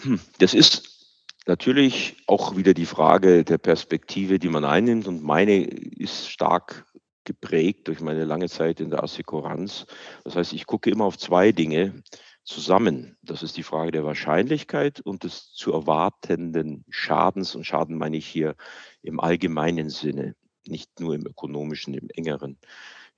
Hm, 0.02 0.20
das 0.38 0.54
ist 0.54 1.00
natürlich 1.48 2.18
auch 2.28 2.56
wieder 2.56 2.76
die 2.76 2.86
Frage 2.86 3.44
der 3.44 3.58
Perspektive, 3.58 4.38
die 4.38 4.50
man 4.50 4.64
einnimmt. 4.64 5.08
Und 5.08 5.24
meine 5.24 5.64
ist 5.64 6.30
stark 6.30 6.86
geprägt 7.24 7.88
durch 7.88 8.00
meine 8.00 8.26
lange 8.26 8.48
Zeit 8.48 8.80
in 8.80 8.90
der 8.90 9.04
Assekuranz. 9.04 9.86
Das 10.24 10.36
heißt, 10.36 10.54
ich 10.54 10.66
gucke 10.66 10.90
immer 10.90 11.06
auf 11.06 11.18
zwei 11.18 11.52
Dinge 11.52 12.04
zusammen. 12.44 13.18
Das 13.22 13.44
ist 13.44 13.58
die 13.58 13.64
Frage 13.64 13.92
der 13.92 14.06
Wahrscheinlichkeit 14.06 15.02
und 15.02 15.24
des 15.24 15.52
zu 15.54 15.74
erwartenden 15.74 16.86
Schadens. 16.90 17.56
Und 17.56 17.66
Schaden 17.66 17.98
meine 17.98 18.18
ich 18.18 18.28
hier 18.28 18.56
im 19.02 19.20
allgemeinen 19.20 19.90
Sinne, 19.90 20.36
nicht 20.66 21.00
nur 21.00 21.16
im 21.16 21.26
ökonomischen, 21.26 21.94
im 21.94 22.10
engeren. 22.10 22.58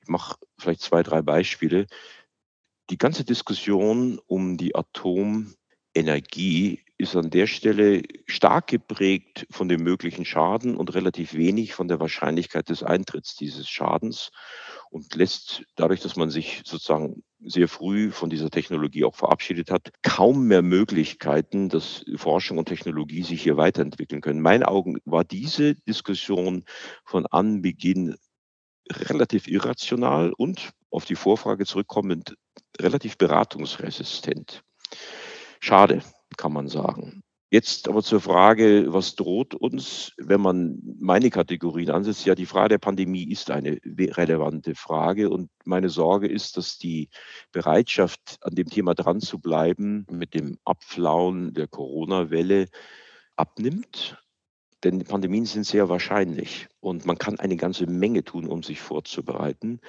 Ich 0.01 0.07
mache 0.07 0.37
vielleicht 0.57 0.81
zwei, 0.81 1.03
drei 1.03 1.21
Beispiele. 1.21 1.87
Die 2.89 2.97
ganze 2.97 3.23
Diskussion 3.23 4.19
um 4.25 4.57
die 4.57 4.75
Atomenergie 4.75 6.83
ist 6.97 7.15
an 7.15 7.29
der 7.29 7.47
Stelle 7.47 8.03
stark 8.27 8.67
geprägt 8.67 9.47
von 9.49 9.69
dem 9.69 9.81
möglichen 9.81 10.25
Schaden 10.25 10.75
und 10.75 10.93
relativ 10.93 11.33
wenig 11.33 11.73
von 11.73 11.87
der 11.87 11.99
Wahrscheinlichkeit 11.99 12.69
des 12.69 12.83
Eintritts 12.83 13.35
dieses 13.35 13.67
Schadens 13.67 14.31
und 14.91 15.15
lässt 15.15 15.63
dadurch, 15.75 16.01
dass 16.01 16.17
man 16.17 16.29
sich 16.29 16.61
sozusagen 16.65 17.23
sehr 17.39 17.67
früh 17.67 18.11
von 18.11 18.29
dieser 18.29 18.51
Technologie 18.51 19.05
auch 19.05 19.15
verabschiedet 19.15 19.71
hat, 19.71 19.89
kaum 20.03 20.47
mehr 20.47 20.61
Möglichkeiten, 20.61 21.69
dass 21.69 22.03
Forschung 22.17 22.57
und 22.57 22.67
Technologie 22.67 23.23
sich 23.23 23.41
hier 23.41 23.57
weiterentwickeln 23.57 24.21
können. 24.21 24.37
In 24.37 24.43
meinen 24.43 24.63
Augen 24.63 24.99
war 25.05 25.23
diese 25.23 25.75
Diskussion 25.75 26.65
von 27.05 27.25
Anbeginn 27.25 28.15
relativ 28.91 29.47
irrational 29.47 30.33
und 30.33 30.71
auf 30.91 31.05
die 31.05 31.15
Vorfrage 31.15 31.65
zurückkommend 31.65 32.35
relativ 32.79 33.17
beratungsresistent. 33.17 34.61
Schade, 35.61 36.03
kann 36.35 36.51
man 36.51 36.67
sagen. 36.67 37.20
Jetzt 37.53 37.89
aber 37.89 38.01
zur 38.01 38.21
Frage, 38.21 38.93
was 38.93 39.15
droht 39.17 39.55
uns, 39.55 40.13
wenn 40.15 40.39
man 40.39 40.79
meine 41.01 41.29
Kategorien 41.29 41.89
ansetzt? 41.89 42.25
Ja, 42.25 42.33
die 42.33 42.45
Frage 42.45 42.69
der 42.69 42.77
Pandemie 42.77 43.29
ist 43.29 43.51
eine 43.51 43.77
relevante 43.83 44.73
Frage 44.73 45.29
und 45.29 45.49
meine 45.65 45.89
Sorge 45.89 46.29
ist, 46.29 46.55
dass 46.55 46.77
die 46.77 47.09
Bereitschaft, 47.51 48.37
an 48.39 48.55
dem 48.55 48.69
Thema 48.69 48.93
dran 48.95 49.19
zu 49.19 49.37
bleiben, 49.37 50.07
mit 50.09 50.33
dem 50.33 50.59
Abflauen 50.63 51.53
der 51.53 51.67
Corona-Welle 51.67 52.67
abnimmt. 53.35 54.17
Denn 54.85 55.03
Pandemien 55.03 55.45
sind 55.45 55.65
sehr 55.65 55.89
wahrscheinlich 55.89 56.69
und 56.79 57.05
man 57.05 57.17
kann 57.17 57.37
eine 57.37 57.57
ganze 57.57 57.85
Menge 57.85 58.23
tun, 58.23 58.47
um 58.47 58.63
sich 58.63 58.79
vorzubereiten. 58.79 59.81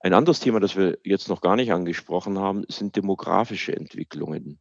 Ein 0.00 0.14
anderes 0.14 0.40
Thema, 0.40 0.58
das 0.58 0.74
wir 0.74 0.98
jetzt 1.04 1.28
noch 1.28 1.42
gar 1.42 1.54
nicht 1.54 1.70
angesprochen 1.72 2.40
haben, 2.40 2.64
sind 2.66 2.96
demografische 2.96 3.76
Entwicklungen 3.76 4.58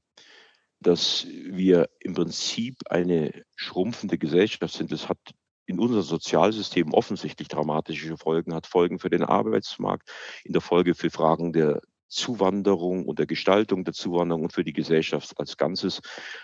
dass 0.79 1.25
wir 1.27 1.89
im 1.99 2.13
Prinzip 2.13 2.77
eine 2.89 3.43
schrumpfende 3.55 4.17
Gesellschaft 4.17 4.73
sind. 4.73 4.91
Das 4.91 5.09
hat 5.09 5.17
in 5.65 5.79
unserem 5.79 6.03
Sozialsystem 6.03 6.93
offensichtlich 6.93 7.47
dramatische 7.47 8.17
Folgen, 8.17 8.53
hat 8.53 8.67
Folgen 8.67 8.99
für 8.99 9.09
den 9.09 9.23
Arbeitsmarkt, 9.23 10.09
in 10.43 10.53
der 10.53 10.61
Folge 10.61 10.95
für 10.95 11.09
Fragen 11.09 11.51
der 11.51 11.81
Zuwanderung 12.07 13.05
und 13.05 13.19
der 13.19 13.25
Gestaltung 13.25 13.83
der 13.83 13.93
Zuwanderung 13.93 14.43
und 14.43 14.53
für 14.53 14.63
die 14.63 14.73
Gesellschaft 14.73 15.37
als 15.37 15.57
Ganzes. 15.57 16.01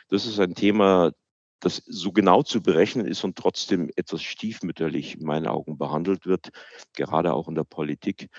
Das 0.10 0.26
ist 0.26 0.40
ein 0.40 0.56
Thema, 0.56 1.12
das 1.62 1.82
so 1.86 2.12
genau 2.12 2.44
zu 2.44 2.62
berechnen 2.62 3.08
ist 3.08 3.24
und 3.24 3.38
trotzdem 3.38 3.90
etwas 3.96 4.22
stiefmütterlich 4.22 5.16
in 5.16 5.26
meinen 5.26 5.48
Augen 5.48 5.78
behandelt 5.78 6.26
wird, 6.26 6.50
gerade 6.94 7.34
auch 7.34 7.48
in 7.48 7.56
der 7.56 7.64
Politik. 7.64 8.30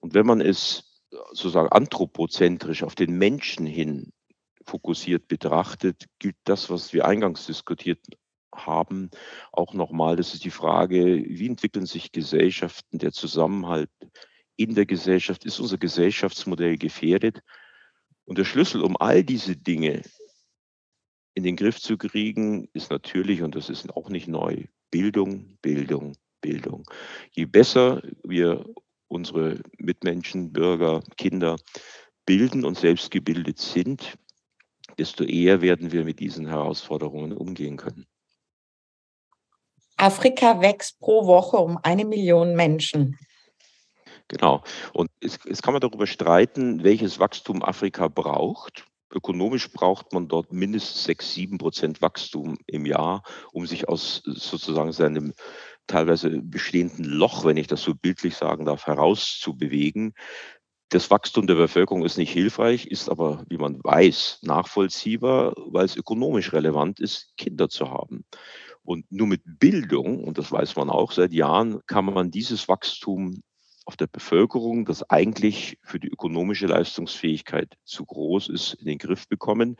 Und 0.00 0.14
wenn 0.14 0.26
man 0.26 0.40
es 0.40 1.00
sozusagen 1.10 1.68
anthropozentrisch 1.68 2.82
auf 2.82 2.96
den 2.96 3.16
Menschen 3.16 3.66
hin 3.66 4.12
fokussiert 4.66 5.28
betrachtet, 5.28 6.06
gilt 6.18 6.36
das, 6.44 6.70
was 6.70 6.92
wir 6.92 7.06
eingangs 7.06 7.46
diskutiert 7.46 8.00
haben, 8.54 9.10
auch 9.52 9.74
nochmal. 9.74 10.16
Das 10.16 10.34
ist 10.34 10.44
die 10.44 10.50
Frage, 10.50 11.24
wie 11.26 11.46
entwickeln 11.46 11.86
sich 11.86 12.12
Gesellschaften, 12.12 12.98
der 12.98 13.12
Zusammenhalt 13.12 13.90
in 14.56 14.74
der 14.74 14.86
Gesellschaft, 14.86 15.44
ist 15.44 15.58
unser 15.58 15.78
Gesellschaftsmodell 15.78 16.76
gefährdet? 16.76 17.40
Und 18.24 18.38
der 18.38 18.44
Schlüssel, 18.44 18.82
um 18.82 18.96
all 18.96 19.24
diese 19.24 19.56
Dinge 19.56 20.02
in 21.34 21.42
den 21.42 21.56
Griff 21.56 21.80
zu 21.80 21.96
kriegen, 21.96 22.68
ist 22.72 22.90
natürlich, 22.90 23.42
und 23.42 23.54
das 23.54 23.68
ist 23.70 23.90
auch 23.96 24.10
nicht 24.10 24.28
neu, 24.28 24.64
Bildung, 24.90 25.58
Bildung, 25.62 26.12
Bildung. 26.40 26.84
Je 27.30 27.46
besser 27.46 28.02
wir 28.22 28.64
unsere 29.08 29.60
Mitmenschen, 29.78 30.52
Bürger, 30.52 31.02
Kinder 31.16 31.56
bilden 32.26 32.64
und 32.64 32.78
selbst 32.78 33.10
gebildet 33.10 33.58
sind, 33.58 34.16
desto 34.98 35.24
eher 35.24 35.60
werden 35.60 35.92
wir 35.92 36.04
mit 36.04 36.20
diesen 36.20 36.46
Herausforderungen 36.46 37.32
umgehen 37.32 37.76
können. 37.76 38.06
Afrika 39.96 40.60
wächst 40.60 40.98
pro 40.98 41.26
Woche 41.26 41.58
um 41.58 41.78
eine 41.82 42.04
Million 42.04 42.56
Menschen. 42.56 43.16
Genau. 44.28 44.62
Und 44.92 45.10
jetzt, 45.20 45.62
kann 45.62 45.74
man 45.74 45.80
darüber 45.80 46.06
streiten, 46.06 46.82
welches 46.82 47.18
Wachstum 47.18 47.62
Afrika 47.62 48.08
braucht. 48.08 48.86
Ökonomisch 49.10 49.70
braucht 49.70 50.12
man 50.14 50.26
dort 50.26 50.52
mindestens 50.52 51.04
6, 51.04 51.34
7 51.34 51.58
Prozent 51.58 52.00
Wachstum 52.00 52.56
im 52.66 52.86
Jahr, 52.86 53.22
um 53.52 53.66
sich 53.66 53.88
aus 53.88 54.22
sozusagen 54.24 54.92
seinem 54.92 55.34
teilweise 55.86 56.30
bestehenden 56.30 57.04
Loch, 57.04 57.44
wenn 57.44 57.58
ich 57.58 57.66
das 57.66 57.82
so 57.82 57.94
bildlich 57.94 58.34
sagen 58.36 58.64
darf, 58.64 58.86
herauszubewegen. 58.86 60.14
Das 60.92 61.10
Wachstum 61.10 61.46
der 61.46 61.54
Bevölkerung 61.54 62.04
ist 62.04 62.18
nicht 62.18 62.34
hilfreich, 62.34 62.84
ist 62.86 63.08
aber, 63.08 63.46
wie 63.48 63.56
man 63.56 63.82
weiß, 63.82 64.40
nachvollziehbar, 64.42 65.54
weil 65.56 65.86
es 65.86 65.96
ökonomisch 65.96 66.52
relevant 66.52 67.00
ist, 67.00 67.32
Kinder 67.38 67.70
zu 67.70 67.90
haben. 67.90 68.26
Und 68.82 69.10
nur 69.10 69.26
mit 69.26 69.40
Bildung, 69.42 70.22
und 70.22 70.36
das 70.36 70.52
weiß 70.52 70.76
man 70.76 70.90
auch 70.90 71.12
seit 71.12 71.32
Jahren, 71.32 71.80
kann 71.86 72.04
man 72.04 72.30
dieses 72.30 72.68
Wachstum 72.68 73.42
auf 73.86 73.96
der 73.96 74.06
Bevölkerung, 74.06 74.84
das 74.84 75.08
eigentlich 75.08 75.78
für 75.82 75.98
die 75.98 76.08
ökonomische 76.08 76.66
Leistungsfähigkeit 76.66 77.74
zu 77.84 78.04
groß 78.04 78.50
ist, 78.50 78.74
in 78.74 78.84
den 78.84 78.98
Griff 78.98 79.26
bekommen. 79.28 79.78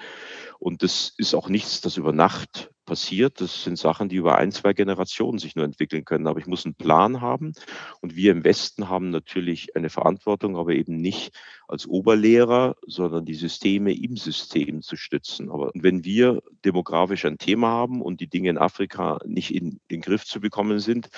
Und 0.61 0.83
das 0.83 1.13
ist 1.19 1.35
auch 1.35 1.51
nichts, 1.51 1.83
das 1.83 1.99
über 1.99 2.15
Nacht 2.15 2.71
passiert. 2.85 3.41
Das 3.41 3.65
sind 3.65 3.79
Sachen, 3.79 4.09
die 4.09 4.17
über 4.17 4.39
ein, 4.39 4.53
zwei 4.53 4.73
Generationen 4.73 5.39
sich 5.39 5.57
nur 5.57 5.65
entwickeln 5.65 6.05
können. 6.05 6.27
Aber 6.27 6.39
ich 6.39 6.47
muss 6.47 6.65
einen 6.65 6.75
Plan 6.75 7.21
haben. 7.21 7.53
Und 8.01 8.17
wir 8.17 8.33
im 8.33 8.45
Westen 8.45 8.89
haben 8.89 9.11
natürlich 9.11 9.77
eine 9.77 9.91
Verantwortung, 9.91 10.57
aber 10.57 10.73
eben 10.73 10.97
nicht 10.97 11.35
als 11.69 11.87
Oberlehrer, 11.87 12.77
sondern 12.87 13.25
die 13.25 13.35
Systeme 13.35 13.95
im 13.95 14.17
System 14.17 14.83
zu 14.83 14.97
stützen. 14.97 15.51
Aber 15.51 15.71
wenn 15.75 16.05
wir 16.05 16.43
demografisch 16.65 17.25
ein 17.25 17.39
Thema 17.39 17.69
haben 17.69 18.03
und 18.03 18.21
die 18.21 18.29
Dinge 18.29 18.51
in 18.51 18.59
Afrika 18.59 19.21
nicht 19.25 19.55
in 19.55 19.81
den 19.91 20.01
Griff 20.01 20.25
zu 20.25 20.41
bekommen 20.41 20.81
sind, 20.81 21.09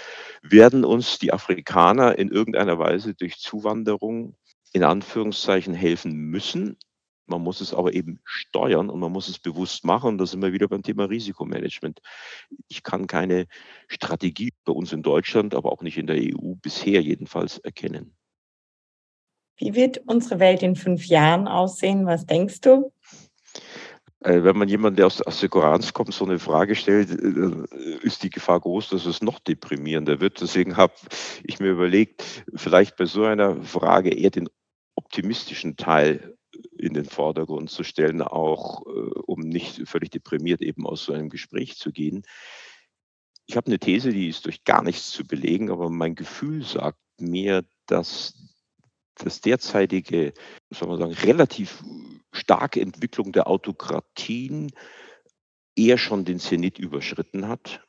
werden 0.42 0.84
uns 0.84 1.18
die 1.18 1.32
Afrikaner 1.32 2.18
in 2.18 2.28
irgendeiner 2.28 2.78
Weise 2.78 3.14
durch 3.14 3.38
Zuwanderung 3.38 4.36
in 4.72 4.82
Anführungszeichen 4.82 5.72
helfen 5.72 6.12
müssen, 6.12 6.76
man 7.26 7.42
muss 7.42 7.60
es 7.60 7.72
aber 7.72 7.94
eben 7.94 8.20
steuern 8.24 8.90
und 8.90 9.00
man 9.00 9.12
muss 9.12 9.28
es 9.28 9.38
bewusst 9.38 9.84
machen. 9.84 10.10
Und 10.10 10.18
da 10.18 10.26
sind 10.26 10.42
wir 10.42 10.52
wieder 10.52 10.68
beim 10.68 10.82
Thema 10.82 11.04
Risikomanagement. 11.04 12.00
Ich 12.68 12.82
kann 12.82 13.06
keine 13.06 13.46
Strategie 13.88 14.52
bei 14.64 14.72
uns 14.72 14.92
in 14.92 15.02
Deutschland, 15.02 15.54
aber 15.54 15.72
auch 15.72 15.82
nicht 15.82 15.98
in 15.98 16.06
der 16.06 16.16
EU 16.16 16.54
bisher 16.60 17.00
jedenfalls 17.00 17.58
erkennen. 17.58 18.14
Wie 19.56 19.74
wird 19.74 19.98
unsere 20.06 20.40
Welt 20.40 20.62
in 20.62 20.76
fünf 20.76 21.06
Jahren 21.06 21.46
aussehen? 21.46 22.06
Was 22.06 22.26
denkst 22.26 22.60
du? 22.60 22.92
Äh, 24.20 24.42
wenn 24.42 24.56
man 24.56 24.68
jemand, 24.68 24.98
der 24.98 25.06
aus 25.06 25.18
der 25.18 25.28
Assekuranz 25.28 25.92
kommt, 25.92 26.12
so 26.12 26.24
eine 26.24 26.38
Frage 26.38 26.74
stellt, 26.74 27.10
äh, 27.10 27.98
ist 28.02 28.22
die 28.22 28.30
Gefahr 28.30 28.60
groß, 28.60 28.88
dass 28.88 29.06
es 29.06 29.22
noch 29.22 29.38
deprimierender 29.38 30.20
wird. 30.20 30.40
Deswegen 30.40 30.76
habe 30.76 30.94
ich 31.44 31.60
mir 31.60 31.70
überlegt, 31.70 32.44
vielleicht 32.54 32.96
bei 32.96 33.04
so 33.04 33.24
einer 33.24 33.62
Frage 33.62 34.10
eher 34.10 34.30
den 34.30 34.48
optimistischen 34.96 35.76
Teil 35.76 36.36
in 36.78 36.94
den 36.94 37.04
Vordergrund 37.04 37.70
zu 37.70 37.84
stellen, 37.84 38.22
auch 38.22 38.86
äh, 38.86 38.90
um 39.26 39.40
nicht 39.40 39.88
völlig 39.88 40.10
deprimiert 40.10 40.60
eben 40.62 40.86
aus 40.86 41.04
so 41.04 41.12
einem 41.12 41.28
Gespräch 41.28 41.76
zu 41.76 41.92
gehen. 41.92 42.22
Ich 43.46 43.56
habe 43.56 43.66
eine 43.66 43.78
These, 43.78 44.10
die 44.10 44.28
ist 44.28 44.46
durch 44.46 44.64
gar 44.64 44.82
nichts 44.82 45.10
zu 45.10 45.24
belegen, 45.24 45.70
aber 45.70 45.90
mein 45.90 46.14
Gefühl 46.14 46.64
sagt 46.64 46.98
mir, 47.18 47.64
dass 47.86 48.34
das 49.16 49.40
derzeitige, 49.40 50.32
soll 50.70 50.88
man 50.88 50.98
sagen, 50.98 51.12
relativ 51.12 51.84
starke 52.32 52.80
Entwicklung 52.80 53.32
der 53.32 53.46
Autokratien 53.46 54.72
eher 55.76 55.98
schon 55.98 56.24
den 56.24 56.38
Zenit 56.38 56.78
überschritten 56.78 57.48
hat 57.48 57.83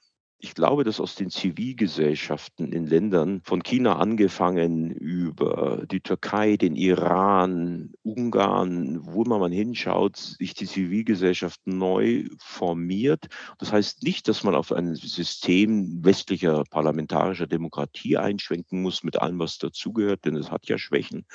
ich 0.45 0.53
glaube, 0.53 0.83
dass 0.83 0.99
aus 0.99 1.15
den 1.15 1.31
Zivilgesellschaften 1.31 2.71
in 2.71 2.85
Ländern 2.85 3.41
von 3.43 3.63
China 3.63 3.95
angefangen 3.95 4.91
über 4.91 5.87
die 5.89 6.01
Türkei, 6.01 6.55
den 6.55 6.75
Iran, 6.75 7.93
Ungarn, 8.03 8.99
wo 9.01 9.23
immer 9.23 9.39
man 9.39 9.51
hinschaut, 9.51 10.17
sich 10.17 10.53
die 10.53 10.67
Zivilgesellschaft 10.67 11.65
neu 11.65 12.25
formiert. 12.37 13.25
Das 13.57 13.71
heißt 13.71 14.03
nicht, 14.03 14.27
dass 14.27 14.43
man 14.43 14.53
auf 14.53 14.71
ein 14.71 14.93
System 14.93 16.05
westlicher 16.05 16.63
parlamentarischer 16.69 17.47
Demokratie 17.47 18.17
einschwenken 18.17 18.83
muss 18.83 19.03
mit 19.03 19.19
allem, 19.19 19.39
was 19.39 19.57
dazugehört, 19.57 20.25
denn 20.25 20.35
es 20.35 20.51
hat 20.51 20.67
ja 20.67 20.77
Schwächen. 20.77 21.25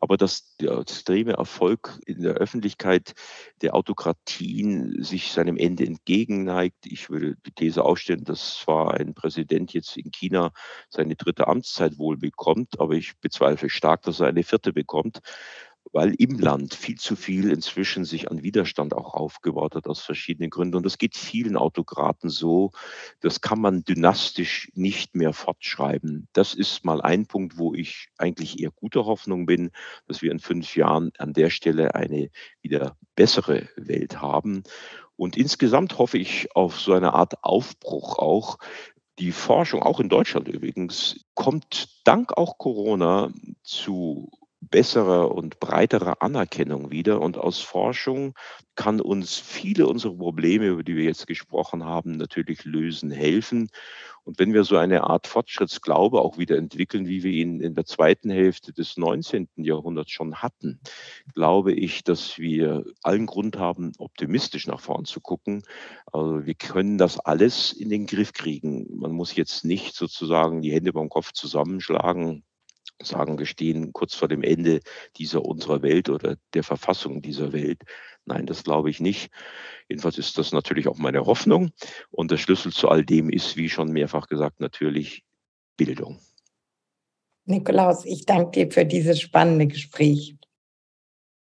Aber 0.00 0.18
dass 0.18 0.54
der 0.56 0.76
extreme 0.80 1.32
Erfolg 1.32 1.98
in 2.04 2.20
der 2.20 2.34
Öffentlichkeit 2.34 3.14
der 3.62 3.74
Autokratien 3.74 5.02
sich 5.02 5.32
seinem 5.32 5.56
Ende 5.56 5.86
entgegenneigt. 5.86 6.84
Ich 6.84 7.08
würde 7.08 7.36
die 7.46 7.52
These 7.52 7.86
aufstellen, 7.86 8.24
dass 8.24 8.49
zwar 8.58 8.94
ein 8.94 9.14
Präsident 9.14 9.72
jetzt 9.72 9.96
in 9.96 10.10
China 10.10 10.52
seine 10.88 11.16
dritte 11.16 11.48
Amtszeit 11.48 11.98
wohl 11.98 12.16
bekommt, 12.16 12.80
aber 12.80 12.94
ich 12.94 13.18
bezweifle 13.18 13.70
stark, 13.70 14.02
dass 14.02 14.20
er 14.20 14.28
eine 14.28 14.42
vierte 14.42 14.72
bekommt 14.72 15.20
weil 15.92 16.14
im 16.14 16.38
Land 16.38 16.74
viel 16.74 16.96
zu 16.96 17.16
viel 17.16 17.50
inzwischen 17.50 18.04
sich 18.04 18.30
an 18.30 18.42
Widerstand 18.42 18.94
auch 18.94 19.14
aufgebaut 19.14 19.74
hat 19.74 19.86
aus 19.86 20.00
verschiedenen 20.00 20.50
Gründen. 20.50 20.76
Und 20.76 20.86
das 20.86 20.98
geht 20.98 21.16
vielen 21.16 21.56
Autokraten 21.56 22.30
so. 22.30 22.70
Das 23.20 23.40
kann 23.40 23.60
man 23.60 23.82
dynastisch 23.82 24.70
nicht 24.74 25.16
mehr 25.16 25.32
fortschreiben. 25.32 26.28
Das 26.32 26.54
ist 26.54 26.84
mal 26.84 27.00
ein 27.00 27.26
Punkt, 27.26 27.58
wo 27.58 27.74
ich 27.74 28.08
eigentlich 28.18 28.60
eher 28.60 28.70
guter 28.70 29.04
Hoffnung 29.04 29.46
bin, 29.46 29.70
dass 30.06 30.22
wir 30.22 30.30
in 30.30 30.38
fünf 30.38 30.76
Jahren 30.76 31.10
an 31.18 31.32
der 31.32 31.50
Stelle 31.50 31.94
eine 31.94 32.30
wieder 32.62 32.96
bessere 33.16 33.68
Welt 33.76 34.20
haben. 34.20 34.62
Und 35.20 35.36
insgesamt 35.36 35.98
hoffe 35.98 36.16
ich 36.16 36.56
auf 36.56 36.80
so 36.80 36.94
eine 36.94 37.12
Art 37.12 37.44
Aufbruch 37.44 38.18
auch. 38.18 38.56
Die 39.18 39.32
Forschung, 39.32 39.82
auch 39.82 40.00
in 40.00 40.08
Deutschland 40.08 40.48
übrigens, 40.48 41.26
kommt 41.34 42.00
dank 42.04 42.38
auch 42.38 42.56
Corona 42.56 43.30
zu 43.62 44.30
besserer 44.60 45.34
und 45.34 45.58
breiterer 45.58 46.22
Anerkennung 46.22 46.90
wieder. 46.90 47.20
Und 47.20 47.38
aus 47.38 47.60
Forschung 47.60 48.34
kann 48.74 49.00
uns 49.00 49.38
viele 49.38 49.86
unserer 49.86 50.16
Probleme, 50.16 50.66
über 50.66 50.82
die 50.82 50.96
wir 50.96 51.04
jetzt 51.04 51.26
gesprochen 51.26 51.84
haben, 51.84 52.12
natürlich 52.12 52.64
lösen, 52.64 53.10
helfen. 53.10 53.70
Und 54.24 54.38
wenn 54.38 54.52
wir 54.52 54.64
so 54.64 54.76
eine 54.76 55.04
Art 55.04 55.26
Fortschrittsglaube 55.26 56.20
auch 56.20 56.38
wieder 56.38 56.56
entwickeln, 56.56 57.08
wie 57.08 57.22
wir 57.22 57.32
ihn 57.32 57.60
in 57.60 57.74
der 57.74 57.86
zweiten 57.86 58.30
Hälfte 58.30 58.72
des 58.72 58.96
19. 58.96 59.48
Jahrhunderts 59.56 60.12
schon 60.12 60.36
hatten, 60.36 60.80
glaube 61.34 61.72
ich, 61.72 62.04
dass 62.04 62.38
wir 62.38 62.84
allen 63.02 63.26
Grund 63.26 63.58
haben, 63.58 63.92
optimistisch 63.98 64.66
nach 64.66 64.80
vorn 64.80 65.06
zu 65.06 65.20
gucken. 65.20 65.62
Also 66.12 66.44
wir 66.44 66.54
können 66.54 66.98
das 66.98 67.18
alles 67.18 67.72
in 67.72 67.88
den 67.88 68.06
Griff 68.06 68.32
kriegen. 68.32 68.86
Man 68.98 69.12
muss 69.12 69.34
jetzt 69.34 69.64
nicht 69.64 69.94
sozusagen 69.94 70.60
die 70.60 70.72
Hände 70.72 70.92
beim 70.92 71.08
Kopf 71.08 71.32
zusammenschlagen, 71.32 72.44
sagen, 73.02 73.38
wir 73.38 73.46
stehen 73.46 73.92
kurz 73.92 74.14
vor 74.14 74.28
dem 74.28 74.42
Ende 74.42 74.80
dieser 75.16 75.44
unserer 75.44 75.82
Welt 75.82 76.08
oder 76.08 76.36
der 76.54 76.62
Verfassung 76.62 77.22
dieser 77.22 77.52
Welt. 77.52 77.82
Nein, 78.24 78.46
das 78.46 78.64
glaube 78.64 78.90
ich 78.90 79.00
nicht. 79.00 79.30
Jedenfalls 79.88 80.18
ist 80.18 80.38
das 80.38 80.52
natürlich 80.52 80.88
auch 80.88 80.98
meine 80.98 81.26
Hoffnung. 81.26 81.70
Und 82.10 82.30
der 82.30 82.36
Schlüssel 82.36 82.72
zu 82.72 82.88
all 82.88 83.04
dem 83.04 83.30
ist, 83.30 83.56
wie 83.56 83.68
schon 83.68 83.92
mehrfach 83.92 84.26
gesagt, 84.26 84.60
natürlich 84.60 85.24
Bildung. 85.76 86.20
Nikolaus, 87.46 88.04
ich 88.04 88.26
danke 88.26 88.50
dir 88.50 88.70
für 88.70 88.84
dieses 88.84 89.20
spannende 89.20 89.66
Gespräch. 89.66 90.36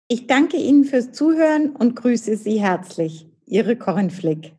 Ich 0.09 0.27
danke 0.27 0.59
Ihnen 0.59 0.85
fürs 0.85 1.13
Zuhören 1.13 1.75
und 1.75 1.97
grüße 1.97 2.37
Sie 2.37 2.61
herzlich. 2.61 3.27
Ihre 3.47 3.77
Corinne 3.77 4.11
Flick. 4.11 4.55